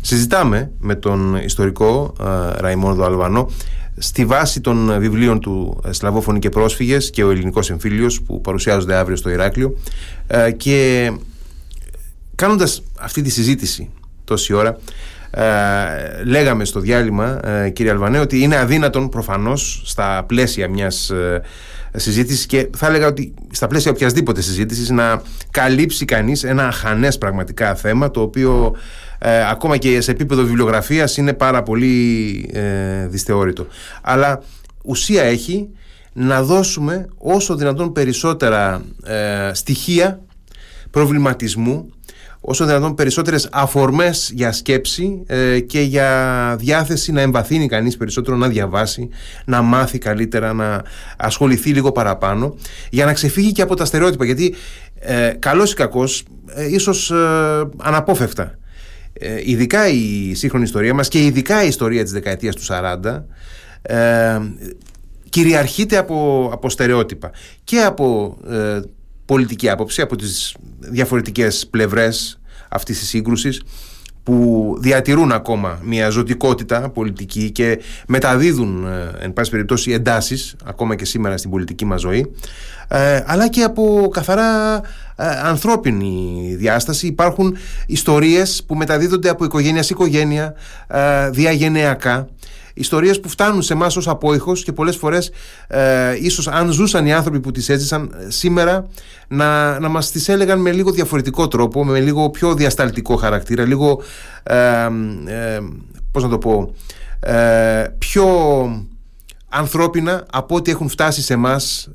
[0.00, 2.14] Συζητάμε με τον ιστορικό
[2.56, 3.50] Ραϊμόνδο Αλβανό
[3.98, 9.16] στη βάση των βιβλίων του Σλαβόφωνοι και πρόσφυγες και ο ελληνικός εμφύλιος που παρουσιάζονται αύριο
[9.16, 9.76] στο Ηράκλειο.
[10.56, 11.12] Και
[12.34, 13.90] κάνοντας αυτή τη συζήτηση
[14.24, 14.78] τόση ώρα
[16.24, 17.40] λέγαμε στο διάλειμμα
[17.72, 21.12] κύριε Αλβανέ ότι είναι αδύνατον προφανώς στα πλαίσια μιας
[21.96, 27.74] συζήτηση και θα έλεγα ότι στα πλαίσια οποιασδήποτε συζήτησης να καλύψει κανείς ένα αχανές πραγματικά
[27.74, 28.76] θέμα το οποίο
[29.18, 33.66] ε, ακόμα και σε επίπεδο βιβλιογραφίας είναι πάρα πολύ ε, δυσθεώρητο.
[34.02, 34.42] Αλλά
[34.84, 35.68] ουσία έχει
[36.12, 40.20] να δώσουμε όσο δυνατόν περισσότερα ε, στοιχεία
[40.90, 41.92] προβληματισμού
[42.44, 48.48] όσο δυνατόν περισσότερες αφορμές για σκέψη ε, και για διάθεση να εμβαθύνει κανείς περισσότερο, να
[48.48, 49.08] διαβάσει,
[49.44, 50.82] να μάθει καλύτερα, να
[51.16, 52.54] ασχοληθεί λίγο παραπάνω
[52.90, 54.24] για να ξεφύγει και από τα στερεότυπα.
[54.24, 54.54] Γιατί
[54.98, 56.24] ε, καλός ή κακός
[56.54, 57.14] ε, ίσως ε,
[57.76, 58.58] αναπόφευκτα.
[59.12, 63.22] Ε, ειδικά η σύγχρονη ιστορία μας και ειδικά η ιστορία της δεκαετίας του 40
[63.82, 64.38] ε,
[65.28, 67.30] κυριαρχείται από, από στερεότυπα
[67.64, 68.80] και από ε,
[69.24, 73.62] πολιτική άποψη, από τις διαφορετικές πλευρές αυτής της σύγκρουσης
[74.22, 81.04] που διατηρούν ακόμα μια ζωτικότητα πολιτική και μεταδίδουν ε, εν πάση περιπτώσει εντάσεις ακόμα και
[81.04, 82.32] σήμερα στην πολιτική μας ζωή
[82.88, 84.76] ε, αλλά και από καθαρά
[85.16, 87.06] ε, ανθρώπινη διάσταση.
[87.06, 87.56] Υπάρχουν
[87.86, 90.54] ιστορίες που μεταδίδονται από οικογένεια σε οικογένεια
[91.30, 92.28] διαγενειακά
[92.74, 95.30] ιστορίες που φτάνουν σε εμάς ως απόϊχος και πολλές φορές
[95.66, 98.86] ε, ίσως αν ζούσαν οι άνθρωποι που τις έζησαν ε, σήμερα
[99.28, 104.02] να, να μας τις έλεγαν με λίγο διαφορετικό τρόπο, με λίγο πιο διασταλτικό χαρακτήρα, λίγο
[104.42, 104.56] ε,
[105.26, 105.60] ε
[106.10, 106.74] πώς να το πω
[107.20, 108.26] ε, πιο
[109.48, 111.88] ανθρώπινα από ό,τι έχουν φτάσει σε εμάς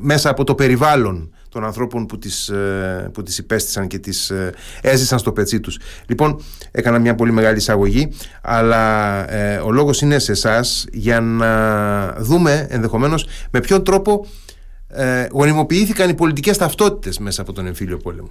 [0.00, 4.52] μέσα από το περιβάλλον των ανθρώπων που τις, ε, που τις υπέστησαν και τις ε,
[4.80, 5.78] έζησαν στο πετσί τους.
[6.06, 8.08] Λοιπόν, έκανα μια πολύ μεγάλη εισαγωγή,
[8.42, 14.26] αλλά ε, ο λόγος είναι σε εσάς για να δούμε ενδεχομένως με ποιον τρόπο
[14.90, 18.30] ε, γονιμοποιήθηκαν οι πολιτικές ταυτότητες μέσα από τον εμφύλιο πόλεμο.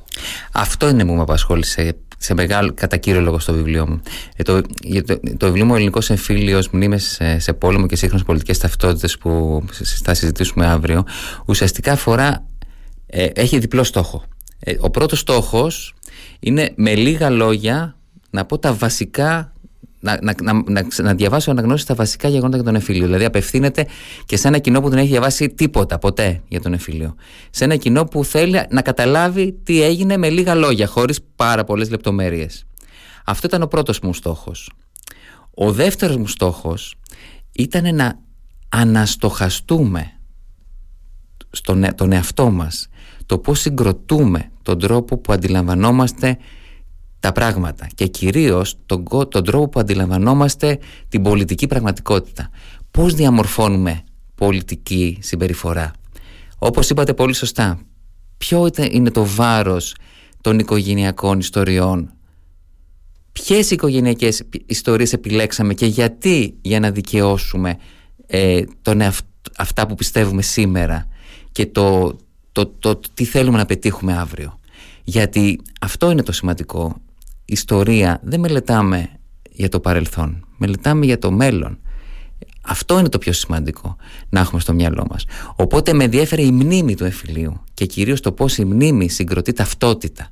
[0.51, 4.01] Αυτό είναι που με απασχόλησε σε μεγάλο, κατά κύριο λόγο στο βιβλίο μου.
[4.35, 4.61] Ε, το,
[5.05, 9.17] το, το βιβλίο μου «Ο ελληνικός εμφύλιος μνήμες σε, σε πόλεμο και σύγχρονες πολιτικές ταυτότητες»
[9.17, 9.63] που
[10.03, 11.05] θα συζητήσουμε αύριο
[11.45, 12.45] ουσιαστικά αφορά
[13.07, 14.23] ε, έχει διπλό στόχο.
[14.59, 15.93] Ε, ο πρώτος στόχος
[16.39, 17.97] είναι με λίγα λόγια
[18.29, 19.51] να πω τα βασικά
[19.99, 23.05] να, να, να, να, διαβάσω αναγνώσεις τα βασικά γεγονότα για τον εμφύλιο.
[23.05, 23.87] Δηλαδή, απευθύνεται
[24.25, 27.15] και σε ένα κοινό που δεν έχει διαβάσει τίποτα ποτέ για τον εμφύλιο.
[27.49, 31.89] Σε ένα κοινό που θέλει να καταλάβει τι έγινε με λίγα λόγια, χωρίς πάρα πολλές
[31.89, 32.65] λεπτομέρειες.
[33.25, 34.71] Αυτό ήταν ο πρώτος μου στόχος.
[35.53, 36.95] Ο δεύτερος μου στόχος
[37.51, 38.19] ήταν να
[38.69, 40.11] αναστοχαστούμε
[41.49, 42.87] στον ε, τον εαυτό μας
[43.27, 46.37] το πώς συγκροτούμε τον τρόπο που αντιλαμβανόμαστε
[47.19, 52.49] τα πράγματα και κυρίως τον, τον τρόπο που αντιλαμβανόμαστε την πολιτική πραγματικότητα.
[52.91, 54.03] Πώς διαμορφώνουμε
[54.35, 55.91] πολιτική συμπεριφορά.
[56.57, 57.79] Όπως είπατε πολύ σωστά,
[58.37, 59.95] ποιο είναι το βάρος
[60.41, 62.11] των οικογενειακών ιστοριών;
[63.43, 67.77] Ποιες οικογενειακές ιστορίες επιλέξαμε και γιατί για να δικαιώσουμε
[68.27, 69.01] ε, τον
[69.57, 71.07] αυτά που πιστεύουμε σήμερα
[71.51, 72.17] και το,
[72.57, 74.59] το, το, τι θέλουμε να πετύχουμε αύριο.
[75.03, 76.95] Γιατί αυτό είναι το σημαντικό.
[77.45, 79.09] Ιστορία δεν μελετάμε
[79.51, 81.79] για το παρελθόν, μελετάμε για το μέλλον.
[82.61, 83.95] Αυτό είναι το πιο σημαντικό
[84.29, 85.25] να έχουμε στο μυαλό μας.
[85.55, 90.29] Οπότε με ενδιαφέρει η μνήμη του εφηλίου και κυρίως το πώς η μνήμη συγκροτεί ταυτότητα.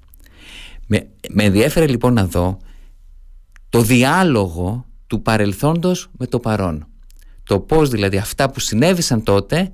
[0.88, 2.58] Με, με ενδιαφέρει λοιπόν να δω
[3.70, 6.88] το διάλογο του παρελθόντος με το παρόν.
[7.44, 9.72] Το πώς δηλαδή αυτά που συνέβησαν τότε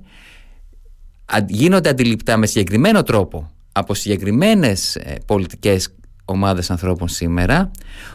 [1.48, 7.70] γίνονται αντιληπτά με συγκεκριμένο τρόπο από συγκεκριμένες ε, πολιτικές ομάδες ανθρώπων σήμερα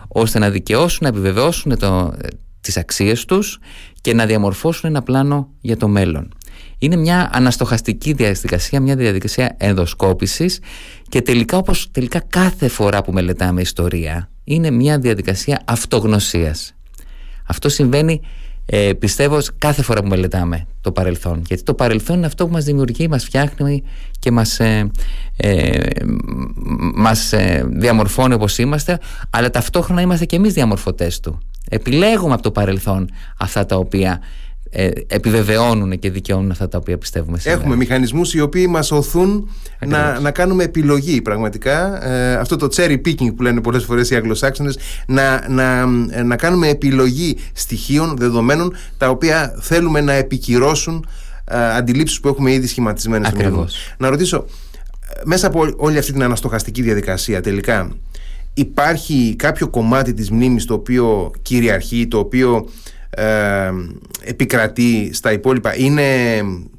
[0.08, 2.28] ώστε να δικαιώσουν, να επιβεβαιώσουν το, ε,
[2.62, 3.60] τις αξίες τους
[4.02, 6.34] και να διαμορφώσουν ένα πλάνο για το μέλλον.
[6.80, 10.60] Είναι μια αναστοχαστική διαδικασία, μια διαδικασία ενδοσκόπησης
[11.10, 16.76] και τελικά όπως τελικά κάθε φορά που μελετάμε ιστορία είναι μια διαδικασία αυτογνωσίας.
[17.48, 18.22] Αυτό συμβαίνει
[18.70, 21.44] ε, πιστεύω κάθε φορά που μελετάμε το παρελθόν.
[21.48, 23.84] Γιατί το παρελθόν είναι αυτό που μας δημιουργεί, μας φτιάχνει
[24.20, 24.92] και μας, ε,
[25.38, 25.80] ε,
[26.96, 29.00] μας ε, διαμορφώνει όπως είμαστε,
[29.30, 31.40] αλλά ταυτόχρονα είμαστε και εμείς διαμορφωτές του.
[31.70, 34.20] Επιλέγουμε από το παρελθόν αυτά τα οποία
[34.70, 37.62] ε, επιβεβαιώνουν και δικαιώνουν αυτά τα οποία πιστεύουμε σήμερα.
[37.62, 39.50] Έχουμε μηχανισμούς οι οποίοι μας οθούν
[39.86, 42.08] να, να κάνουμε επιλογή πραγματικά.
[42.08, 44.78] Ε, αυτό το cherry picking που λένε πολλές φορές οι Αγγλοσάξονες,
[45.08, 45.86] να, να,
[46.24, 51.06] να κάνουμε επιλογή στοιχείων, δεδομένων, τα οποία θέλουμε να επικυρώσουν
[51.46, 54.46] ε, αντιλήψεις που έχουμε ήδη σχηματισμένες στο Να ρωτήσω,
[55.26, 57.92] μέσα από όλη αυτή την αναστοχαστική διαδικασία τελικά,
[58.54, 62.68] υπάρχει κάποιο κομμάτι της μνήμης το οποίο κυριαρχεί, το οποίο
[63.18, 63.72] ε,
[64.24, 66.04] επικρατεί στα υπόλοιπα είναι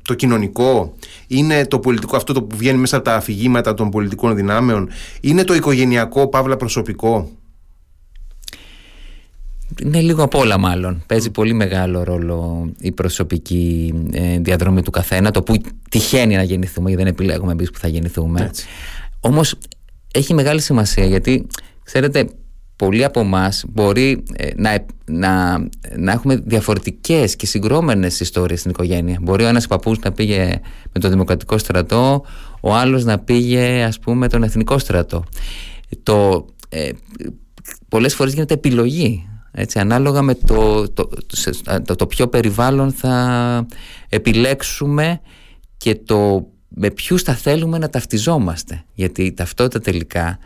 [0.02, 0.94] το κοινωνικό,
[1.26, 4.88] είναι το πολιτικό, αυτό το που βγαίνει μέσα από τα αφηγήματα των πολιτικών δυνάμεων,
[5.20, 7.30] είναι το οικογενειακό, παύλα προσωπικό.
[9.82, 11.02] Είναι λίγο απ' όλα μάλλον.
[11.06, 16.88] Παίζει πολύ μεγάλο ρόλο η προσωπική ε, διαδρομή του καθένα, το που τυχαίνει να γεννηθούμε,
[16.88, 18.50] γιατί δεν επιλέγουμε εμείς που θα γεννηθούμε.
[19.20, 19.54] Όμως
[20.12, 21.46] έχει μεγάλη σημασία γιατί,
[21.82, 22.28] ξέρετε,
[22.78, 25.58] πολλοί από εμάς μπορεί ε, να, να,
[25.96, 29.18] να έχουμε διαφορετικές και συγκρόμενες ιστορίες στην οικογένεια.
[29.22, 30.60] Μπορεί ο ένας παππούς να πήγε
[30.92, 32.24] με το Δημοκρατικό στρατό,
[32.60, 35.24] ο άλλος να πήγε ας πούμε τον Εθνικό στρατό.
[36.02, 36.90] Το, ε,
[37.88, 41.08] πολλές φορές γίνεται επιλογή έτσι, ανάλογα με το, το,
[41.84, 43.66] το, το ποιο περιβάλλον θα
[44.08, 45.20] επιλέξουμε
[45.76, 50.38] και το με ποιους θα θέλουμε να ταυτιζόμαστε γιατί η ταυτότητα τελικά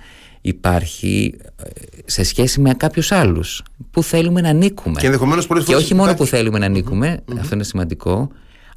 [0.43, 1.71] υπάρχει ε,
[2.05, 6.27] σε σχέση με κάποιους άλλους που θέλουμε να ανήκουμε και, πολλές και όχι μόνο που
[6.27, 8.31] θέλουμε να ανηκουμε αυτό είναι σημαντικό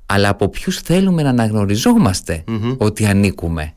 [0.06, 2.44] αλλά από ποιους θέλουμε να αναγνωριζομαστε
[2.78, 3.74] ότι ανήκουμε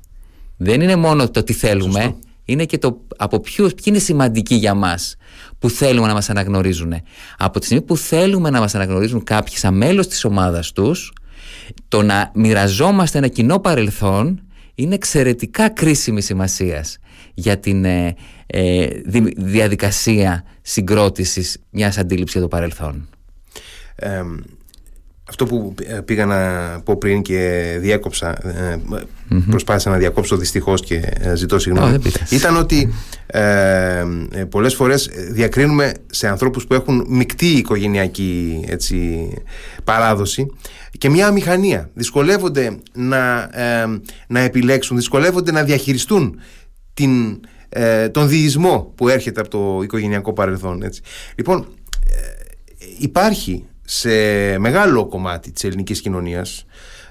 [0.57, 4.75] δεν είναι μόνο το τι θέλουμε είναι και το από ποιους, ποιοι είναι σημαντικοί για
[4.75, 5.17] μας
[5.59, 6.95] που θέλουμε να μας αναγνωρίζουν.
[7.39, 11.13] Από τη στιγμή που θέλουμε να μας αναγνωρίζουν κάποιοι σαν μέλος της ομάδας τους
[11.89, 14.41] το να μοιραζόμαστε ένα κοινό παρελθόν
[14.75, 16.99] είναι εξαιρετικά κρίσιμη σημασίας
[17.39, 18.15] για την ε,
[18.47, 18.89] ε
[19.37, 23.09] διαδικασία συγκρότησης μιας αντίληψης για το παρελθόν.
[25.29, 26.41] αυτό που ε, πήγα να
[26.85, 28.79] πω πριν και διέκοψα, ε,
[29.51, 31.03] προσπάθησα να διακόψω δυστυχώς και
[31.35, 31.99] ζητώ συγγνώμη,
[32.31, 32.93] ήταν ότι
[33.27, 34.05] ε,
[34.51, 39.29] πολλές φορές διακρίνουμε σε ανθρώπους που έχουν μεικτή οικογενειακή έτσι,
[39.85, 40.47] παράδοση
[40.99, 41.91] και μια αμηχανία.
[41.95, 43.51] Δυσκολεύονται να,
[44.27, 46.39] να επιλέξουν, δυσκολεύονται να διαχειριστούν
[46.99, 50.83] την, ε, τον διεισμό που έρχεται από το οικογενειακό παρελθόν.
[50.83, 51.03] Έτσι.
[51.35, 51.67] Λοιπόν,
[52.11, 52.45] ε,
[52.99, 54.11] υπάρχει σε
[54.59, 56.67] μεγάλο κομμάτι της ελληνικής κοινωνίας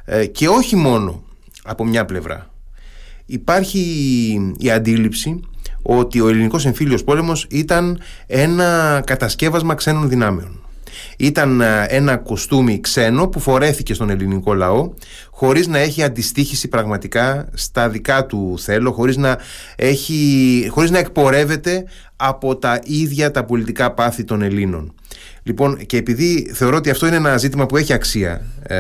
[0.06, 1.24] ε, και όχι μόνο
[1.64, 2.54] από μια πλευρά.
[3.26, 3.82] Υπάρχει
[4.58, 5.40] η αντίληψη
[5.82, 10.67] ότι ο ελληνικός εμφύλιος πόλεμος ήταν ένα κατασκεύασμα ξένων δυνάμεων.
[11.18, 14.94] Ήταν ένα κοστούμι ξένο που φορέθηκε στον ελληνικό λαό
[15.32, 19.38] χωρίς να έχει αντιστοίχηση πραγματικά στα δικά του θέλω, χωρίς να,
[19.76, 24.94] έχει, χωρίς να εκπορεύεται από τα ίδια τα πολιτικά πάθη των Ελλήνων.
[25.48, 28.78] Λοιπόν, και επειδή θεωρώ ότι αυτό είναι ένα ζήτημα που έχει αξία ε,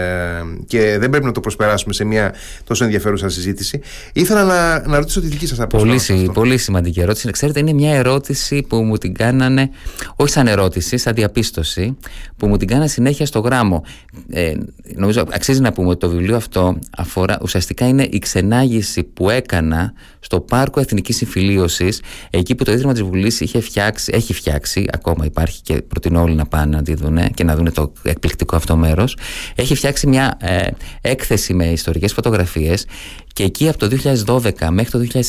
[0.67, 3.79] και δεν πρέπει να το προσπεράσουμε σε μια τόσο ενδιαφέρουσα συζήτηση,
[4.13, 6.13] ήθελα να, να ρωτήσω τη δική σας απόψη.
[6.13, 7.31] Πολύ, πολύ σημαντική ερώτηση.
[7.31, 9.69] Ξέρετε, είναι μια ερώτηση που μου την κάνανε,
[10.15, 11.97] όχι σαν ερώτηση, σαν διαπίστωση,
[12.37, 13.83] που μου την κάνανε συνέχεια στο γράμμο.
[14.29, 14.53] Ε,
[14.95, 19.93] νομίζω αξίζει να πούμε ότι το βιβλίο αυτό αφορά, ουσιαστικά είναι η ξενάγηση που έκανα
[20.27, 25.81] στο Πάρκο Εθνικής Συμφιλίωσης, εκεί που το Ίδρυμα της Βουλής έχει φτιάξει, ακόμα υπάρχει και
[25.81, 29.17] προτείνω όλοι να πάνε να τη δουν και να δουν το εκπληκτικό αυτό μέρος.
[29.55, 30.67] Έχει φτιάξει μια ε,
[31.01, 32.85] έκθεση με ιστορικές φωτογραφίες
[33.33, 33.89] και εκεί από το
[34.25, 35.21] 2012 μέχρι το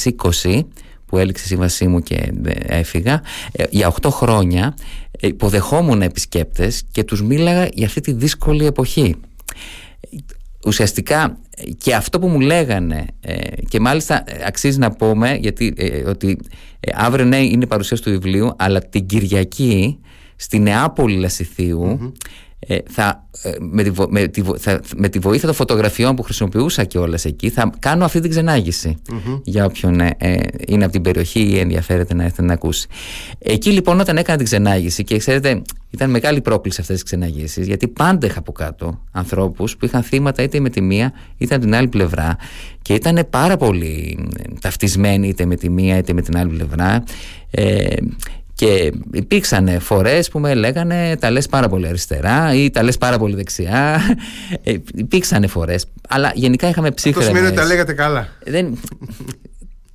[0.42, 0.60] 2020
[1.06, 4.74] που έληξε η σύμβασή μου και ε, έφυγα, ε, για 8 χρόνια
[5.20, 9.14] υποδεχόμουν επισκέπτες και τους μίλαγα για αυτή τη δύσκολη εποχή
[10.68, 11.38] ουσιαστικά
[11.76, 13.06] και αυτό που μου λέγανε
[13.68, 15.74] και μάλιστα αξίζει να πούμε γιατί
[16.06, 16.38] ότι
[16.94, 19.98] αύριο ναι είναι η παρουσίαση του βιβλίου αλλά την Κυριακή
[20.36, 21.28] στη Νεάπολη ε,
[22.90, 26.98] θα, ε, με, τη, με, τη, θα, με τη βοήθεια των φωτογραφιών που χρησιμοποιούσα και
[26.98, 28.96] όλες εκεί θα κάνω αυτή την ξεναγηση
[29.44, 32.88] για όποιον ε, ε, είναι από την περιοχή ή ενδιαφέρεται να έρθει να ακούσει.
[33.38, 37.88] Εκεί λοιπόν όταν έκανα την ξενάγηση και ξέρετε ήταν μεγάλη πρόκληση αυτές τις ξεναγήσεις γιατί
[37.88, 41.74] πάντα είχα από κάτω ανθρώπους που είχαν θύματα είτε με τη μία είτε από την
[41.74, 42.36] άλλη πλευρά
[42.82, 44.28] και ήταν πάρα πολύ
[44.60, 47.04] ταυτισμένοι είτε με τη μία είτε με την άλλη πλευρά
[47.50, 47.96] ε,
[48.58, 53.18] και υπήρξαν φορές που με λέγανε τα λες πάρα πολύ αριστερά ή τα λες πάρα
[53.18, 54.00] πολύ δεξιά.
[54.62, 55.86] Ε, υπήρξαν φορές.
[56.08, 57.28] Αλλά γενικά είχαμε ψύχρεμες.
[57.28, 58.28] Αυτό σημαίνει ότι τα λέγατε καλά.
[58.44, 58.78] Δεν...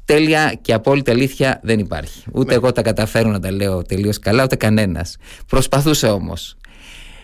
[0.05, 2.23] Τέλεια και απόλυτη αλήθεια δεν υπάρχει.
[2.31, 2.53] Ούτε ναι.
[2.53, 5.17] εγώ τα καταφέρω να τα λέω τελείως καλά, ούτε κανένας.
[5.47, 6.57] Προσπαθούσε όμως.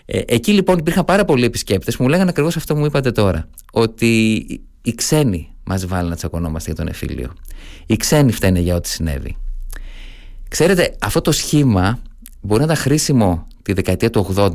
[0.04, 3.12] Ε, εκεί λοιπόν υπήρχαν πάρα πολλοί επισκέπτες που μου λέγανε ακριβώς αυτό που μου είπατε
[3.12, 3.48] τώρα.
[3.72, 4.36] Ότι
[4.82, 7.32] οι ξένοι μας βάλουν να τσακωνόμαστε για τον εφήλιο.
[7.86, 9.36] Οι ξένοι φταίνε για ό,τι συνέβη.
[10.50, 11.98] Ξέρετε, αυτό το σχήμα
[12.40, 14.50] μπορεί να ήταν χρήσιμο τη δεκαετία του 80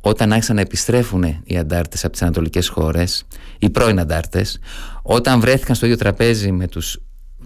[0.00, 3.26] όταν άρχισαν να επιστρέφουν οι αντάρτες από τις ανατολικές χώρες,
[3.58, 4.58] οι πρώην αντάρτες,
[5.02, 6.98] όταν βρέθηκαν στο ίδιο τραπέζι με τους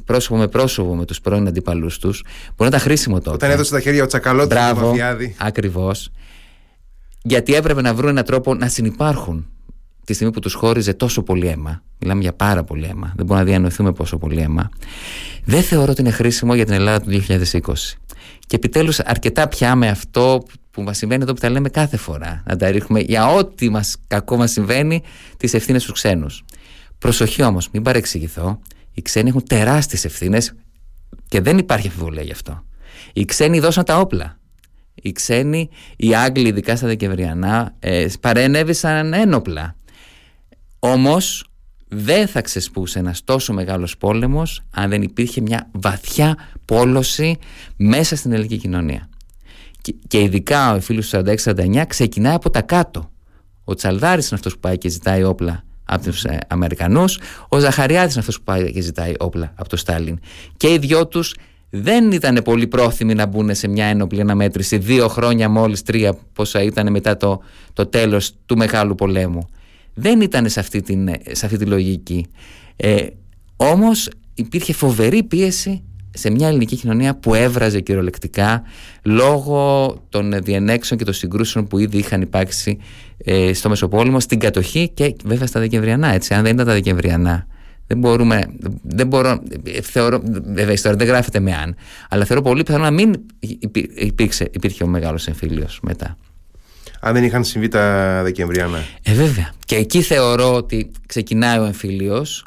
[0.04, 3.30] πρόσωπο με πρόσωπο με τους πρώην αντίπαλούς τους, μπορεί να ήταν χρήσιμο τότε.
[3.30, 5.34] Όταν έδωσε τα χέρια ο Τσακαλώτης Μπράβο, Μαφιάδη.
[5.38, 6.10] ακριβώς.
[7.22, 9.46] Γιατί έπρεπε να βρουν έναν τρόπο να συνεπάρχουν
[10.08, 11.82] τη στιγμή που τους χώριζε τόσο πολύ αίμα.
[11.98, 13.12] Μιλάμε για πάρα πολύ αίμα.
[13.16, 14.70] Δεν μπορούμε να διανοηθούμε πόσο πολύ αίμα.
[15.44, 17.60] Δεν θεωρώ ότι είναι χρήσιμο για την Ελλάδα του 2020.
[18.46, 22.42] Και επιτέλους αρκετά πια με αυτό που μας συμβαίνει εδώ που τα λέμε κάθε φορά.
[22.46, 25.02] Να τα ρίχνουμε για ό,τι μας, κακό μας συμβαίνει
[25.36, 26.44] τις ευθύνες στους ξένους.
[26.98, 28.60] Προσοχή όμως, μην παρεξηγηθώ.
[28.94, 30.52] Οι ξένοι έχουν τεράστιες ευθύνες
[31.28, 32.62] και δεν υπάρχει αμφιβολία γι' αυτό.
[33.12, 34.38] Οι ξένοι δώσαν τα όπλα.
[34.94, 39.76] Οι ξένοι, οι Άγγλοι, ειδικά στα Δεκεμβριανά, ε, παρενέβησαν ένοπλα.
[40.78, 41.50] Όμως
[41.88, 47.38] δεν θα ξεσπούσε ένας τόσο μεγάλος πόλεμος αν δεν υπήρχε μια βαθιά πόλωση
[47.76, 49.08] μέσα στην ελληνική κοινωνία.
[50.06, 53.10] Και, ειδικά ο εφήλος του 46-49 ξεκινάει από τα κάτω.
[53.64, 58.10] Ο Τσαλδάρης είναι αυτός που πάει και ζητάει όπλα από τους ε, Αμερικανούς, ο Ζαχαριάδης
[58.10, 60.18] είναι αυτός που πάει και ζητάει όπλα από τον Στάλιν.
[60.56, 61.34] Και οι δυο τους
[61.70, 66.62] δεν ήταν πολύ πρόθυμοι να μπουν σε μια ένοπλη αναμέτρηση δύο χρόνια μόλις τρία πόσα
[66.62, 69.48] ήταν μετά το, το τέλος του Μεγάλου Πολέμου
[69.98, 72.26] δεν ήταν σε αυτή, την, σε αυτή τη λογική.
[72.76, 73.06] Ε,
[73.56, 78.62] όμως υπήρχε φοβερή πίεση σε μια ελληνική κοινωνία που έβραζε κυριολεκτικά
[79.02, 82.78] λόγω των διενέξεων και των συγκρούσεων που ήδη είχαν υπάρξει
[83.24, 86.08] ε, στο Μεσοπόλεμο, στην κατοχή και βέβαια στα Δεκεμβριανά.
[86.08, 86.34] Έτσι.
[86.34, 87.46] Αν δεν ήταν τα Δεκεμβριανά,
[87.86, 88.46] δεν μπορούμε.
[88.82, 89.42] Δεν μπορώ,
[89.82, 91.76] θεωρώ, βέβαια η ιστορία δεν γράφεται με αν,
[92.08, 93.14] αλλά θεωρώ πολύ πιθανό να μην
[93.94, 96.16] υπήρξε, υπήρχε ο μεγάλος εμφύλιος μετά
[97.00, 98.84] αν δεν είχαν συμβεί τα Δεκεμβριανά.
[99.02, 99.52] Ε, βέβαια.
[99.64, 102.46] Και εκεί θεωρώ ότι ξεκινάει ο εμφύλιος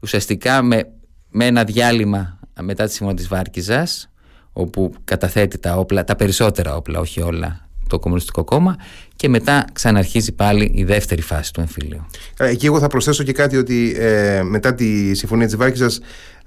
[0.00, 0.88] ουσιαστικά με,
[1.30, 4.10] με ένα διάλειμμα μετά τη Συμφωνία της Βάρκιζας
[4.52, 8.76] όπου καταθέτει τα όπλα, τα περισσότερα όπλα, όχι όλα, το Κομμουνιστικό Κόμμα
[9.16, 12.06] και μετά ξαναρχίζει πάλι η δεύτερη φάση του εμφύλιου.
[12.38, 16.00] Ε, εκεί εγώ θα προσθέσω και κάτι ότι ε, μετά τη Συμφωνία της Βάρκιζας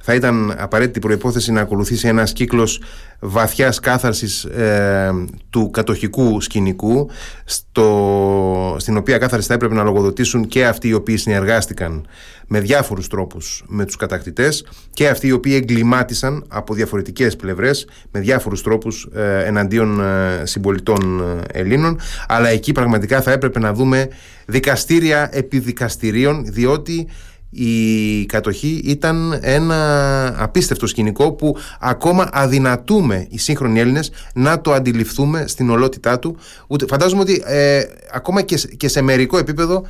[0.07, 2.81] θα ήταν απαραίτητη προϋπόθεση να ακολουθήσει ένας κύκλος
[3.19, 5.11] βαθιάς κάθαρσης ε,
[5.49, 7.09] του κατοχικού σκηνικού
[7.45, 12.07] στο, στην οποία κάθαρση θα έπρεπε να λογοδοτήσουν και αυτοί οι οποίοι συνεργάστηκαν
[12.47, 18.19] με διάφορους τρόπους με τους κατακτητές και αυτοί οι οποίοι εγκλημάτισαν από διαφορετικές πλευρές με
[18.19, 21.99] διάφορους τρόπους ε, εναντίον ε, συμπολιτών Ελλήνων.
[22.27, 24.07] Αλλά εκεί πραγματικά θα έπρεπε να δούμε
[24.45, 27.07] δικαστήρια επί δικαστηρίων διότι
[27.49, 35.47] η κατοχή ήταν ένα απίστευτο σκηνικό που ακόμα αδυνατούμε οι σύγχρονοι Έλληνες να το αντιληφθούμε
[35.47, 36.37] στην ολότητά του.
[36.67, 39.85] Ούτε, φαντάζομαι ότι ε, ακόμα και, και σε μερικό επίπεδο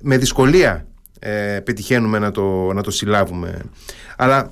[0.00, 0.86] με δυσκολία
[1.18, 3.58] ε, πετυχαίνουμε να το, να το συλλάβουμε.
[4.16, 4.50] Αλλά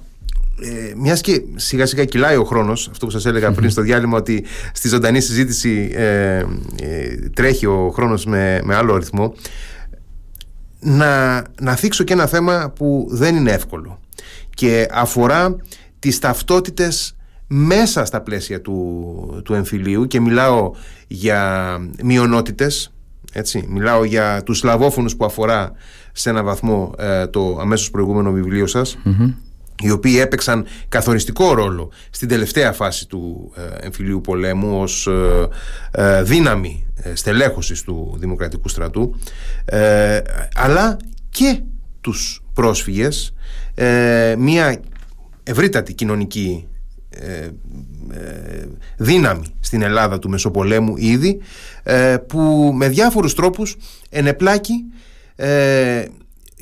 [0.60, 4.16] ε, μιας και σιγά σιγά κυλάει ο χρόνος, αυτό που σας έλεγα πριν στο διάλειμμα,
[4.16, 6.44] ότι στη ζωντανή συζήτηση ε, ε,
[7.34, 9.34] τρέχει ο χρόνος με, με άλλο αριθμό
[10.80, 14.00] να, να θίξω και ένα θέμα που δεν είναι εύκολο
[14.54, 15.56] και αφορά
[15.98, 20.70] τις ταυτότητες μέσα στα πλαίσια του, του εμφυλίου και μιλάω
[21.06, 22.92] για μειονότητες
[23.32, 25.72] έτσι, μιλάω για τους σλαβόφωνους που αφορά
[26.12, 28.98] σε ένα βαθμό ε, το αμέσως προηγούμενο βιβλίο σας
[29.82, 35.48] οι οποίοι έπαιξαν καθοριστικό ρόλο στην τελευταία φάση του ε, εμφυλίου πολέμου ως ε,
[35.90, 39.14] ε, δύναμη στελέχωσης του Δημοκρατικού στρατού.
[40.54, 40.96] Αλλά
[41.30, 41.60] και
[42.00, 43.34] τους πρόσφυγες
[44.38, 44.80] μια
[45.42, 46.66] ευρύτατη κοινωνική
[48.96, 51.40] δύναμη στην Ελλάδα του Μεσοπολέμου ήδη
[52.26, 53.76] που με διάφορους τρόπους
[54.10, 54.74] ενεπλάκη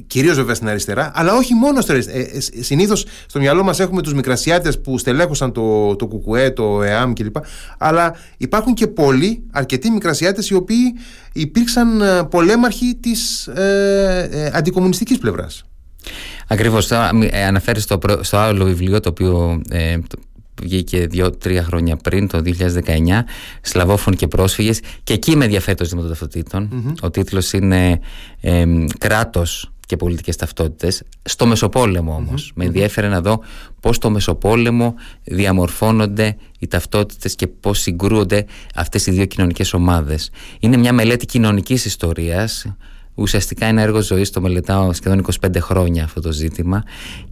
[0.07, 2.19] Κυρίως βέβαια στην αριστερά, αλλά όχι μόνο στην αριστερά.
[2.19, 6.83] Ε, ε Συνήθως στο μυαλό μας έχουμε τους Μικρασιάτες που στελέχωσαν το, το Κουκουέ, το
[6.83, 7.37] ΕΑΜ κλπ.
[7.79, 10.95] Αλλά υπάρχουν και πολλοί, αρκετοί Μικρασιάτες, οι οποίοι
[11.33, 15.65] υπήρξαν ε, πολέμαρχοι της ε, ε, αντικομουνιστικής πλευράς.
[16.49, 16.93] Ακριβώς.
[17.47, 19.97] Αναφέρεις στο, στο άλλο βιβλίο το οποίο ε,
[20.63, 22.53] βγήκε δύο-τρία χρόνια πριν, το 2019,
[23.61, 26.17] Σλαβόφων και πρόσφυγες και εκεί με ενδιαφέρει το ζήτημα
[26.51, 28.01] των Ο τίτλος είναι
[28.41, 28.65] ε,
[28.99, 31.03] «Κράτος και πολιτικές ταυτότητες.
[31.23, 32.25] Στο Μεσοπόλεμο
[32.55, 33.41] Με ενδιαφέρει να δω
[33.81, 40.31] πώς στο Μεσοπόλεμο διαμορφώνονται οι ταυτότητες και πώς συγκρούονται αυτές οι δύο κοινωνικές ομάδες.
[40.61, 42.67] Είναι μια μελέτη κοινωνικής ιστορίας.
[43.15, 46.83] Ουσιαστικά ένα έργο ζωής το μελετάω σχεδόν 25 χρόνια αυτό το ζήτημα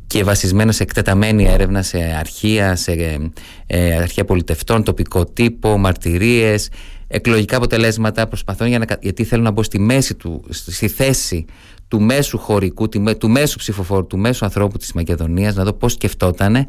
[0.07, 2.93] και βασισμένο σε εκτεταμένη έρευνα σε αρχεία, σε
[3.67, 6.69] ε, αρχεία πολιτευτών, τοπικό τύπο, μαρτυρίες,
[7.15, 11.45] εκλογικά αποτελέσματα προσπαθώ για να, γιατί θέλω να μπω στη μέση του, στη θέση
[11.89, 12.89] του μέσου χωρικού,
[13.19, 16.67] του μέσου ψηφοφόρου, του μέσου ανθρώπου της Μακεδονίας να δω πώς σκεφτότανε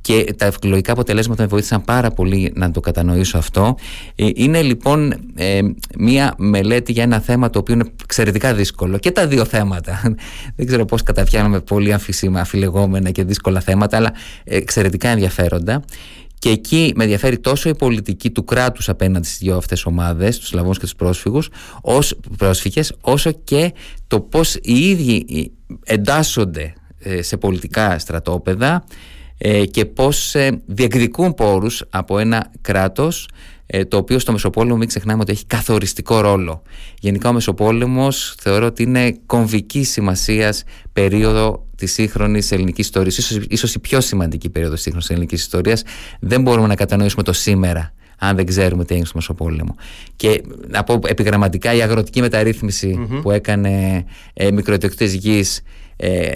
[0.00, 3.76] και τα εκλογικά αποτελέσματα με βοήθησαν πάρα πολύ να το κατανοήσω αυτό.
[4.14, 5.60] Ε, είναι λοιπόν ε,
[5.98, 10.00] μία μελέτη για ένα θέμα το οποίο είναι εξαιρετικά δύσκολο και τα δύο θέματα.
[10.56, 14.12] Δεν ξέρω πώς καταφιάνομαι πολύ αμφισίμα, αφιλεγόμενα και δύσκολα θέματα αλλά
[14.44, 15.82] εξαιρετικά ενδιαφέροντα.
[16.40, 20.48] Και εκεί με ενδιαφέρει τόσο η πολιτική του κράτους απέναντι στις δύο αυτές ομάδες, τους
[20.48, 21.48] Σλαβούς και τους πρόσφυγους,
[21.82, 23.72] ως πρόσφυγες, όσο και
[24.06, 25.52] το πώς οι ίδιοι
[25.84, 28.84] εντάσσονται ε, σε πολιτικά στρατόπεδα
[29.38, 33.28] ε, και πώς ε, διεκδικούν πόρους από ένα κράτος
[33.88, 36.62] το οποίο στο Μεσοπόλεμο μην ξεχνάμε ότι έχει καθοριστικό ρόλο.
[37.00, 43.78] Γενικά ο Μεσοπόλεμος θεωρώ ότι είναι κομβική σημασίας περίοδο της σύγχρονης ελληνικής ιστορίας, ίσως η
[43.78, 45.82] πιο σημαντική περίοδο της σύγχρονης ελληνικής ιστορίας,
[46.20, 47.92] δεν μπορούμε να κατανοήσουμε το σήμερα
[48.22, 49.74] αν δεν ξέρουμε τι έγινε στο Μεσοπόλεμο.
[50.16, 52.22] Και να πω επιγραμματικά η αγροτική
[53.22, 55.62] που έκανε ε, μικροϊδιοκτήτε γης
[55.96, 56.30] ε,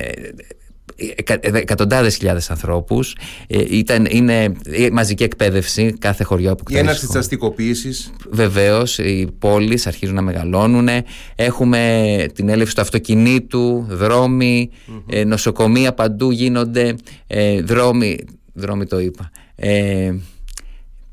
[1.41, 3.16] εκατοντάδες χιλιάδες ανθρώπους.
[3.47, 4.53] Ε, ήταν, είναι
[4.93, 8.12] μαζική εκπαίδευση κάθε χωριό που Η έναρξη της αστικοποίησης.
[8.30, 10.89] Βεβαίως, οι πόλεις αρχίζουν να μεγαλώνουν.
[11.35, 14.70] Έχουμε την έλευση του αυτοκινήτου, δρόμοι,
[15.11, 16.95] ε, νοσοκομεία παντού γίνονται.
[17.26, 18.18] Ε, δρόμοι,
[18.53, 19.30] δρόμοι το είπα.
[19.57, 20.14] Ε,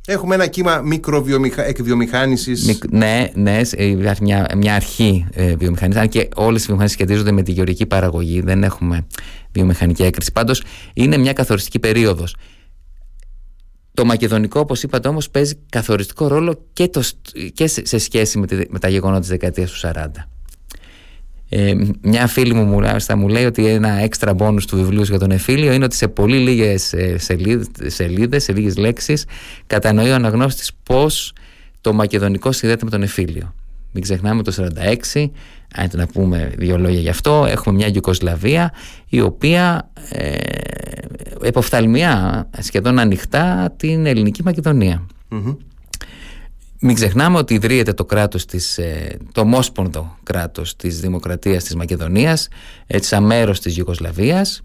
[0.07, 1.65] Έχουμε ένα κύμα μικροβιομηχα...
[1.65, 2.79] εκβιομηχάνησης.
[2.89, 6.01] Ναι, ναι, υπάρχει μια, μια αρχή ε, βιομηχανία.
[6.01, 9.07] Αν και όλες οι βιομηχανίε σχετίζονται με τη γεωργική παραγωγή, δεν έχουμε
[9.51, 10.31] βιομηχανική έκρηση.
[10.31, 12.35] Πάντως είναι μια καθοριστική περίοδος.
[13.93, 17.03] Το μακεδονικό, όπως είπατε όμως, παίζει καθοριστικό ρόλο και, το,
[17.53, 20.05] και σε σχέση με, τη, με τα γεγονότα της δεκαετίας του 40.
[21.53, 22.83] Ε, μια φίλη μου
[23.15, 26.37] μου λέει ότι ένα έξτρα μπόνους του βιβλίου για τον Εφήλιο είναι ότι σε πολύ
[26.37, 27.17] λίγες ε,
[27.87, 29.25] σελίδες, σε λίγες λέξεις
[29.67, 31.33] κατανοεί ο αναγνώστης πώς
[31.81, 33.53] το μακεδονικό συνδέεται με τον Εφήλιο.
[33.91, 34.53] Μην ξεχνάμε το
[35.15, 35.25] 1946,
[35.75, 38.73] αν να πούμε δύο λόγια γι' αυτό, έχουμε μια Γιουκοσλαβία
[39.09, 40.37] η οποία ε,
[41.41, 44.43] εποφθαλμιά σχεδόν ανοιχτά την ελληνική
[46.81, 52.47] μην ξεχνάμε ότι ιδρύεται το κράτος της, ε, το μόσπονδο κράτος της Δημοκρατίας της Μακεδονίας
[52.87, 54.61] έτσι αμέρος της Ιουγκοσλαβίας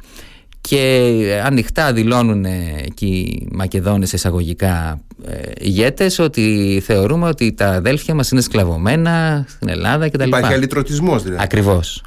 [0.60, 8.30] και ανοιχτά δηλώνουν εκεί οι Μακεδόνες εισαγωγικά ε, ηγέτες ότι θεωρούμε ότι τα αδέλφια μας
[8.30, 10.26] είναι σκλαβωμένα στην Ελλάδα κτλ.
[10.26, 11.42] Υπάρχει αλυτρωτισμός δηλαδή.
[11.42, 12.04] Ακριβώς.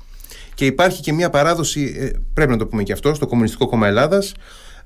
[0.54, 3.88] Και υπάρχει και μια παράδοση, ε, πρέπει να το πούμε και αυτό, στο Κομμουνιστικό Κόμμα
[3.88, 4.34] Ελλάδας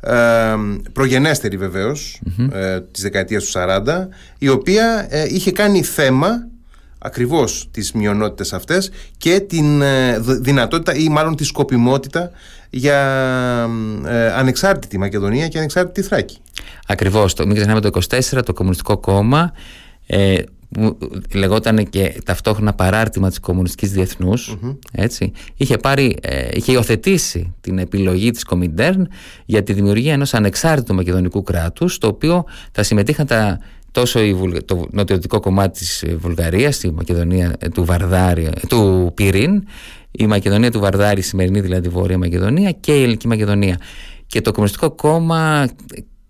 [0.03, 0.55] ε,
[0.93, 6.47] προγενέστερη βεβαίως ε, της δεκαετίας του 40 η οποία ε, είχε κάνει θέμα
[6.97, 12.31] ακριβώς τις μειονότητες αυτές και την ε, δυνατότητα ή μάλλον τη σκοπιμότητα
[12.69, 12.99] για
[14.35, 16.37] ανεξάρτητη Μακεδονία και ανεξάρτητη Θράκη.
[16.87, 19.51] Ακριβώς, το, μην ξεχνάμε το 24 το Κομμουνιστικό Κόμμα
[20.73, 20.97] που
[21.33, 23.91] λεγόταν και ταυτόχρονα παράρτημα της κομμουνιστικής
[24.91, 29.07] έτσι, είχε, πάρει, ε, είχε υιοθετήσει την επιλογή της Κομιντέρν
[29.45, 33.59] για τη δημιουργία ενός ανεξάρτητου μακεδονικού κράτους το οποίο θα συμμετείχαν τα,
[33.91, 34.19] τόσο
[34.65, 39.63] το νοτιοδυτικό κομμάτι της Βουλγαρίας η Μακεδονία ε, του, Βαρδάρη, ε, του Πυρήν
[40.11, 43.77] η Μακεδονία του Βαρδάρη, η σημερινή δηλαδή Βόρεια Μακεδονία και η Ελληνική Μακεδονία.
[44.27, 45.67] Και το Κομμουνιστικό Κόμμα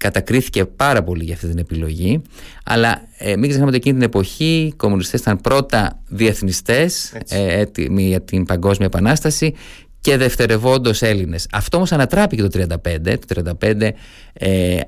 [0.04, 2.22] κατακρίθηκε πάρα πολύ για αυτή την επιλογή.
[2.64, 8.04] Αλλά ε, μην ξεχνάμε ότι εκείνη την εποχή οι κομμουνιστές ήταν πρώτα διεθνιστές, ε, έτοιμοι
[8.04, 9.54] για την Παγκόσμια Επανάσταση
[10.02, 11.48] και δευτερευόντως Έλληνες.
[11.52, 13.18] Αυτό όμως ανατράπηκε το 1935.
[13.28, 13.90] Το 1935
[14.34, 14.80] ε,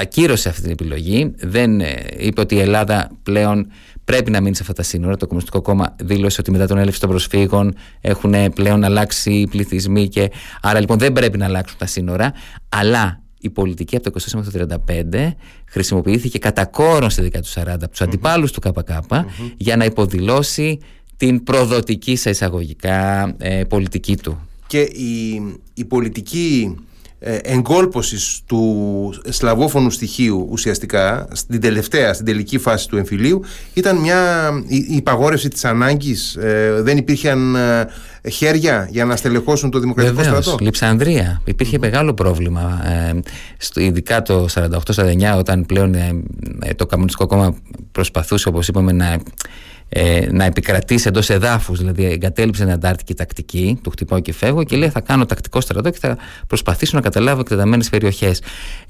[0.00, 1.32] ακύρωσε αυτή την επιλογή.
[1.36, 3.66] Δεν ε, είπε ότι η Ελλάδα πλέον
[4.04, 5.16] πρέπει να μείνει σε αυτά τα σύνορα.
[5.16, 10.08] Το Κομμουνιστικό Κόμμα δήλωσε ότι μετά τον έλευση των προσφύγων έχουν πλέον αλλάξει οι πληθυσμοί
[10.08, 10.30] και
[10.62, 12.32] άρα λοιπόν δεν πρέπει να αλλάξουν τα σύνορα.
[12.68, 15.32] Αλλά η πολιτική από το 24 μέχρι το 35
[15.66, 18.88] χρησιμοποιήθηκε κατά κόρον στη δεκαετία του 40 από τους αντιπάλους του ΚΚ
[19.56, 20.78] για να υποδηλώσει
[21.16, 24.48] την προδοτική σε εισαγωγικά ε, πολιτική του.
[24.66, 25.42] Και η,
[25.74, 26.91] η πολιτική ε,
[27.24, 33.44] εγκόλπωσης του σλαβόφωνου στοιχείου ουσιαστικά στην τελευταία, στην τελική φάση του εμφυλίου
[33.74, 37.88] ήταν μια η, υπαγόρευση της ανάγκης ε, δεν υπήρχαν ε,
[38.30, 43.20] χέρια για να στελεχώσουν το δημοκρατικό Βεβαίως, στρατό; Λειψανδρία υπήρχε μεγάλο πρόβλημα ε,
[43.56, 45.94] στο, ειδικά το 48-49 όταν πλέον
[46.76, 47.54] το Καμουνιστικό Κόμμα
[47.92, 49.18] προσπαθούσε όπως είπαμε να
[49.94, 54.76] ε, να επικρατήσει εντός εδάφους, δηλαδή εγκατέλειψε την αντάρτικη τακτική, του χτυπάω και φεύγω και
[54.76, 56.16] λέει θα κάνω τακτικό στρατό και θα
[56.46, 58.40] προσπαθήσω να καταλάβω εκτεταμένες περιοχές.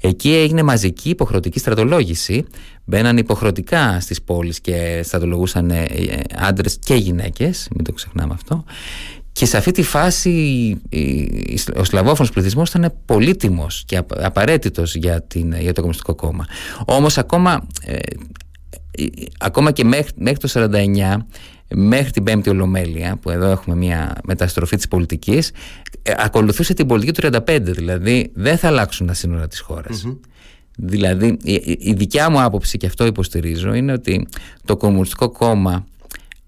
[0.01, 2.45] Εκεί έγινε μαζική υποχρεωτική στρατολόγηση.
[2.85, 5.85] Μπαίναν υποχρεωτικά στις πόλεις και στρατολογούσαν ε,
[6.35, 8.63] άντρες και γυναίκες, μην το ξεχνάμε αυτό.
[9.31, 10.31] Και σε αυτή τη φάση
[11.75, 16.45] ο σλαβόφωνος πληθυσμός ήταν πολύτιμος και απαραίτητος για, την, για το Κομμουνιστικό Κόμμα.
[16.85, 17.97] Όμως ακόμα ε,
[19.39, 21.17] ακόμα και μέχρι, μέχρι το 49
[21.75, 25.51] μέχρι την πέμπτη ολομέλεια που εδώ έχουμε μια μεταστροφή της πολιτικής
[26.01, 30.05] ε, ακολουθούσε την πολιτική του 35 δηλαδή δεν θα αλλάξουν τα σύνορα της χώρας.
[30.77, 34.27] Δηλαδή η, η δικιά μου άποψη και αυτό υποστηρίζω είναι ότι
[34.65, 35.85] το Κομμουνιστικό Κόμμα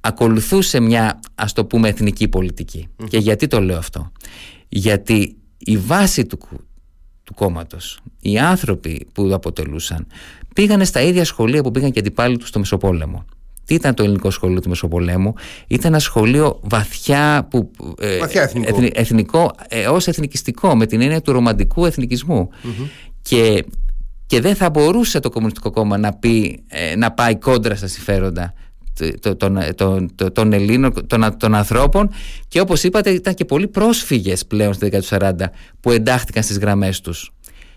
[0.01, 2.29] ακολουθούσε μια ας το πούμε εθνική
[3.07, 4.11] και γιατί το λέω αυτό;
[4.69, 6.39] Γιατί η βάση του,
[7.25, 7.99] του κόμματος.
[8.19, 10.07] Οι άνθρωποι που το αποτελούσαν
[10.53, 13.25] πήγανε στα ίδια σχολεία που πήγαν και αντιπάλοι του στο Μεσοπόλεμο.
[13.65, 15.33] Τι ήταν το ελληνικό σχολείο του Μεσοπολέμου,
[15.67, 21.21] ήταν ένα σχολείο βαθιά, που, ε, βαθιά εθνικό, εθνικό ε, ως εθνικιστικό, με την έννοια
[21.21, 21.89] του ρομαντικού
[23.21, 23.65] Και,
[24.25, 28.53] και δεν θα μπορούσε το Κομμουνιστικό Κόμμα να, πει, ε, να πάει κόντρα στα συμφέροντα
[29.37, 32.09] των, των, των Ελλήνων, των, των ανθρώπων
[32.47, 36.57] και όπως είπατε ήταν και πολλοί πρόσφυγες πλέον στη δεκαετία του 40 που εντάχθηκαν στις
[36.57, 37.31] γραμμές τους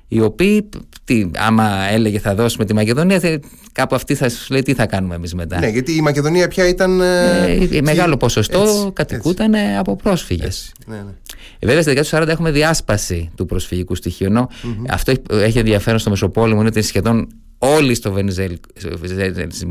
[0.08, 0.68] οι οποίοι,
[1.04, 3.40] τι, άμα έλεγε θα δώσουμε τη Μακεδονία,
[3.72, 5.58] κάπου αυτή θα σου λέει τι θα κάνουμε εμείς μετά.
[5.58, 7.00] Ναι, γιατί η Μακεδονία πια ήταν.
[7.00, 9.76] Ε, ε μεγάλο ποσοστό έτσι, κατοικούταν έτσι.
[9.76, 10.72] από πρόσφυγες.
[10.86, 11.12] Ναι, ναι.
[11.58, 14.46] Ε, βέβαια, στη δεκαετία του 40 έχουμε διάσπαση του προσφυγικού στοιχείου.
[14.88, 17.28] αυτό έχει ενδιαφέρον στο Μεσοπόλεμο είναι ότι σχεδόν
[17.58, 18.58] όλοι στο βενιζελ,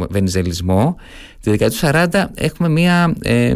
[0.09, 0.95] βενιζελισμό.
[1.41, 3.53] Τη δεκαετία του 40 έχουμε μία, ε,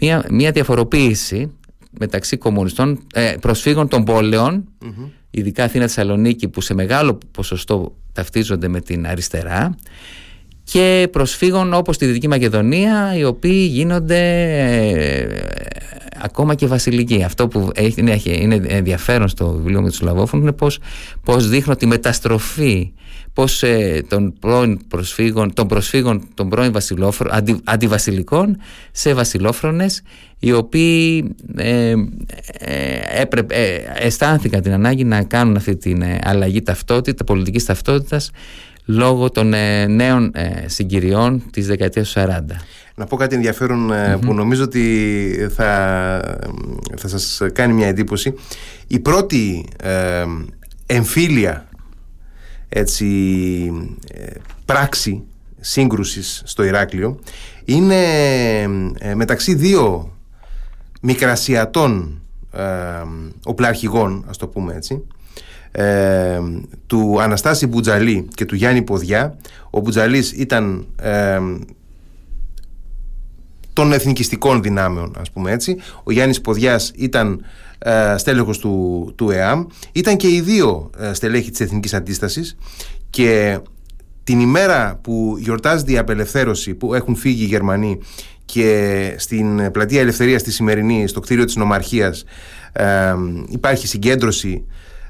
[0.00, 1.50] μία, μία διαφοροποίηση
[1.98, 4.64] μεταξύ κομμουνιστών, ε, προσφύγων των πόλεων
[5.30, 9.74] ειδικά Αθήνα Θεσσαλονίκη που σε μεγάλο ποσοστό ταυτίζονται με την αριστερά
[10.64, 14.20] και προσφύγων όπως τη Δυτική Μακεδονία οι οποίοι γίνονται
[14.92, 15.40] ε,
[16.20, 17.22] ακόμα και βασιλικοί.
[17.22, 20.78] Αυτό που έχει, είναι ενδιαφέρον στο βιβλίο με τους Λαβόφωνους είναι πως,
[21.22, 22.92] πως δείχνω τη μεταστροφή
[23.32, 26.72] πως ε, των πρώην προσφύγων, των προσφύγων των πρώην
[27.28, 28.56] αντι, αντιβασιλικών
[28.90, 30.02] σε βασιλόφρονες
[30.38, 31.94] οι οποίοι ε,
[32.58, 38.30] ε, ε, αισθάνθηκαν την ανάγκη να κάνουν αυτή την ε, αλλαγή ταυτότητα, πολιτικής ταυτότητας
[38.84, 39.54] λόγω των
[39.88, 40.32] νέων
[40.66, 42.40] συγκυριών της δεκαετίας του 40.
[43.00, 43.50] Να πω κάτι
[44.20, 46.20] που νομίζω ότι θα,
[46.96, 48.34] θα σας κάνει μια εντύπωση.
[48.86, 49.64] Η πρώτη
[50.86, 51.68] εμφύλια
[52.68, 53.06] έτσι,
[54.64, 55.22] πράξη
[55.60, 57.18] σύγκρουσης στο Ηράκλειο
[57.64, 57.96] είναι
[59.14, 60.16] μεταξύ δύο
[61.00, 62.22] μικρασιατών
[62.52, 62.62] ε,
[63.44, 65.06] οπλαρχηγών, ας το πούμε έτσι,
[65.70, 66.40] ε,
[66.86, 69.36] του Αναστάση Μπουτζαλή και του Γιάννη Ποδιά.
[69.70, 71.38] Ο Μπουτζαλής ήταν ε,
[73.72, 75.76] των εθνικιστικών δυνάμεων, ας πούμε έτσι.
[76.04, 77.44] Ο Γιάννης Ποδιάς ήταν
[77.78, 79.64] ε, στέλεχος του, του ΕΑΜ.
[79.92, 82.56] Ήταν και οι δύο ε, στελέχοι της Εθνικής Αντίστασης
[83.10, 83.58] και
[84.24, 87.98] την ημέρα που γιορτάζεται η απελευθέρωση που έχουν φύγει οι Γερμανοί
[88.44, 92.24] και στην πλατεία Ελευθερίας τη σημερινή, στο κτίριο της Νομαρχίας
[92.72, 93.14] ε,
[93.48, 94.64] υπάρχει συγκέντρωση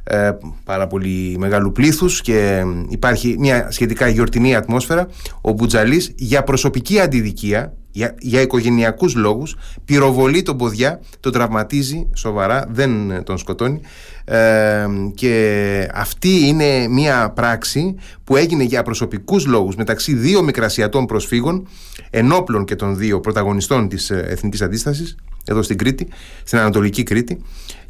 [0.04, 0.30] ε,
[0.64, 5.08] πάρα πολύ μεγάλου πλήθους και υπάρχει μια σχετικά γιορτινή ατμόσφαιρα
[5.40, 12.66] ο Μπουτζαλής για προσωπική αντιδικία για, για οικογενειακούς λόγους πυροβολεί τον ποδιά, τον τραυματίζει σοβαρά,
[12.70, 13.80] δεν τον σκοτώνει.
[14.24, 21.68] Ε, και αυτή είναι μια πράξη που έγινε για προσωπικούς λόγους μεταξύ δύο μικρασιατών προσφύγων
[22.10, 26.08] ενόπλων και των δύο πρωταγωνιστών της ε, Εθνικής Αντίστασης εδώ στην Κρήτη,
[26.44, 27.42] στην Ανατολική Κρήτη.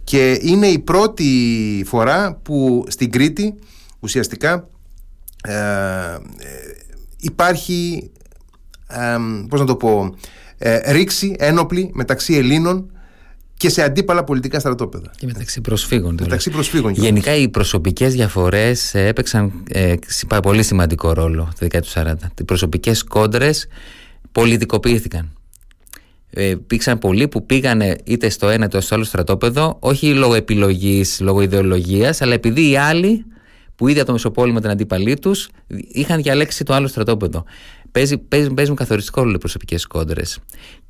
[0.05, 3.55] Και είναι η πρώτη φορά που στην Κρήτη
[4.01, 4.69] ουσιαστικά
[5.43, 5.55] ε,
[7.21, 8.11] υπάρχει
[8.91, 9.17] ε,
[9.49, 10.15] πώς να το πω
[10.59, 12.91] ε, ρήξη ένοπλη μεταξύ Ελλήνων
[13.61, 15.11] και σε αντίπαλα πολιτικά στρατόπεδα.
[15.17, 16.17] Και μεταξύ προσφύγων.
[16.21, 19.95] Μεταξύ προσφύγων Γενικά οι προσωπικές διαφορές ε, έπαιξαν ε,
[20.43, 22.29] πολύ σημαντικό ρόλο τη δεκαετία του 40.
[22.41, 23.67] Οι προσωπικές κόντρες
[24.33, 25.31] πολιτικοποιήθηκαν.
[26.31, 31.21] Ε, υπήρξαν πολλοί που πήγανε είτε στο ένα είτε στο άλλο στρατόπεδο, όχι λόγω επιλογής,
[31.21, 33.25] λόγω ιδεολογίας, αλλά επειδή οι άλλοι
[33.77, 35.49] που ήδη από το Μεσοπόλεμο ήταν αντίπαλοι τους,
[35.93, 37.45] είχαν διαλέξει το άλλο στρατόπεδο.
[37.93, 38.19] Παίζει,
[38.55, 40.39] παίζουν καθοριστικό ρόλο οι προσωπικές κόντρες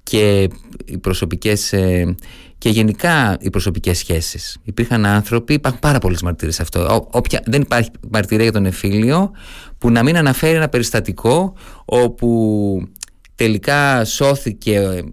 [0.03, 0.49] και
[0.85, 2.15] οι προσωπικές ε,
[2.59, 7.91] και γενικά οι προσωπικές σχέσεις υπήρχαν άνθρωποι, υπάρχουν πάρα πολλές μαρτύρες αυτό όποια, δεν υπάρχει
[8.11, 9.31] μαρτυρία για τον εφήλιο
[9.79, 12.89] που να μην αναφέρει ένα περιστατικό όπου
[13.35, 15.05] τελικά σώθηκε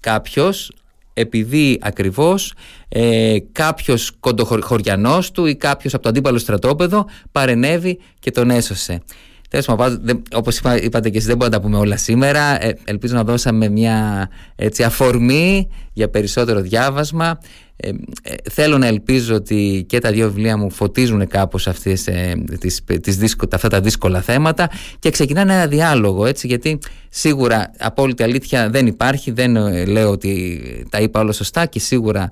[0.00, 0.72] κάποιος
[1.12, 2.54] επειδή ακριβώς
[2.88, 9.02] ε, κάποιος κοντοχωριανός του ή κάποιος από το αντίπαλο στρατόπεδο παρενέβη και τον έσωσε.
[9.48, 12.64] Τέλος πάντων, όπως είπα, είπατε και εσείς, δεν μπορούμε να τα πούμε όλα σήμερα.
[12.64, 17.38] Ε, ελπίζω να δώσαμε μια έτσι, αφορμή για περισσότερο διάβασμα.
[17.76, 17.88] Ε,
[18.22, 22.80] ε, θέλω να ελπίζω ότι και τα δύο βιβλία μου φωτίζουν κάπως αυτές, ε, τις,
[23.02, 26.78] τις αυτά τα δύσκολα θέματα και ξεκινάνε ένα διάλογο έτσι γιατί
[27.08, 32.30] σίγουρα απόλυτη αλήθεια δεν υπάρχει δεν λέω ότι τα είπα όλα σωστά και σίγουρα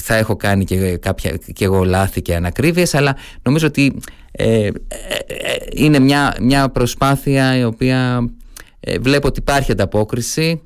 [0.00, 4.00] θα έχω κάνει και, κάποια, και εγώ λάθη και ανακρίβειες αλλά νομίζω ότι
[4.30, 4.70] ε, ε,
[5.74, 8.28] είναι μια, μια προσπάθεια η οποία
[9.00, 10.62] βλέπω ότι υπάρχει ανταπόκριση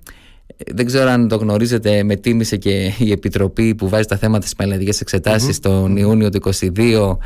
[0.67, 4.55] δεν ξέρω αν το γνωρίζετε, με τίμησε και η Επιτροπή που βάζει τα θέματα στις
[4.55, 6.41] πανελλαδικές εξετάσεις τον Ιούνιο του
[6.77, 7.17] 2022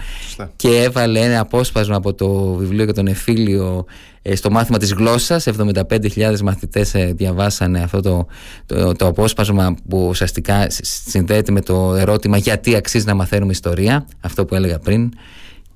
[0.56, 3.84] και έβαλε ένα απόσπασμα από το βιβλίο για τον Εφήλιο
[4.22, 5.48] ε, στο μάθημα της γλώσσας.
[5.58, 8.26] 75.000 μαθητές ε, διαβάσανε αυτό το,
[8.66, 10.66] το, το απόσπασμα που ουσιαστικά
[11.08, 15.12] συνδέεται με το ερώτημα γιατί αξίζει να μαθαίνουμε ιστορία; Αυτό που έλεγα πριν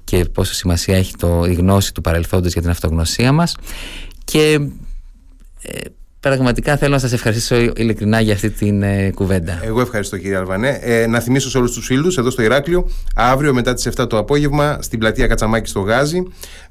[0.04, 3.56] και πόσο σημασία έχει το, η γνώση του παρελθόντος για την αυτογνωσία μας.
[4.24, 4.60] Και
[5.62, 5.78] ε,
[6.20, 9.60] Πραγματικά θέλω να σας ευχαριστήσω ειλικρινά για αυτή την ε, κουβέντα.
[9.62, 10.78] Εγώ ευχαριστώ κύριε Αλβανέ.
[10.82, 14.18] Ε, να θυμίσω σε όλους τους φίλους εδώ στο Ηράκλειο, αύριο μετά τις 7 το
[14.18, 16.22] απόγευμα, στην πλατεία Κατσαμάκη στο Γάζι,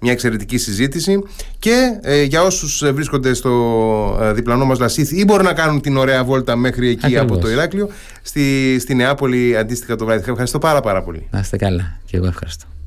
[0.02, 1.24] μια εξαιρετική συζήτηση.
[1.60, 5.82] Και ε, για όσους ε, βρίσκονται στο ε, διπλανό μας Λασίθ ή μπορούν να κάνουν
[5.82, 7.90] την ωραία βόλτα μέχρι εκεί από το Ηράκλειο,
[8.22, 10.30] στη, στη Νεάπολη αντίστοιχα το βράδυ.
[10.30, 11.28] Ευχαριστώ πάρα, πάρα πολύ.
[11.32, 11.98] Να είστε καλά.
[12.06, 12.70] Και εγώ ευχαριστώ.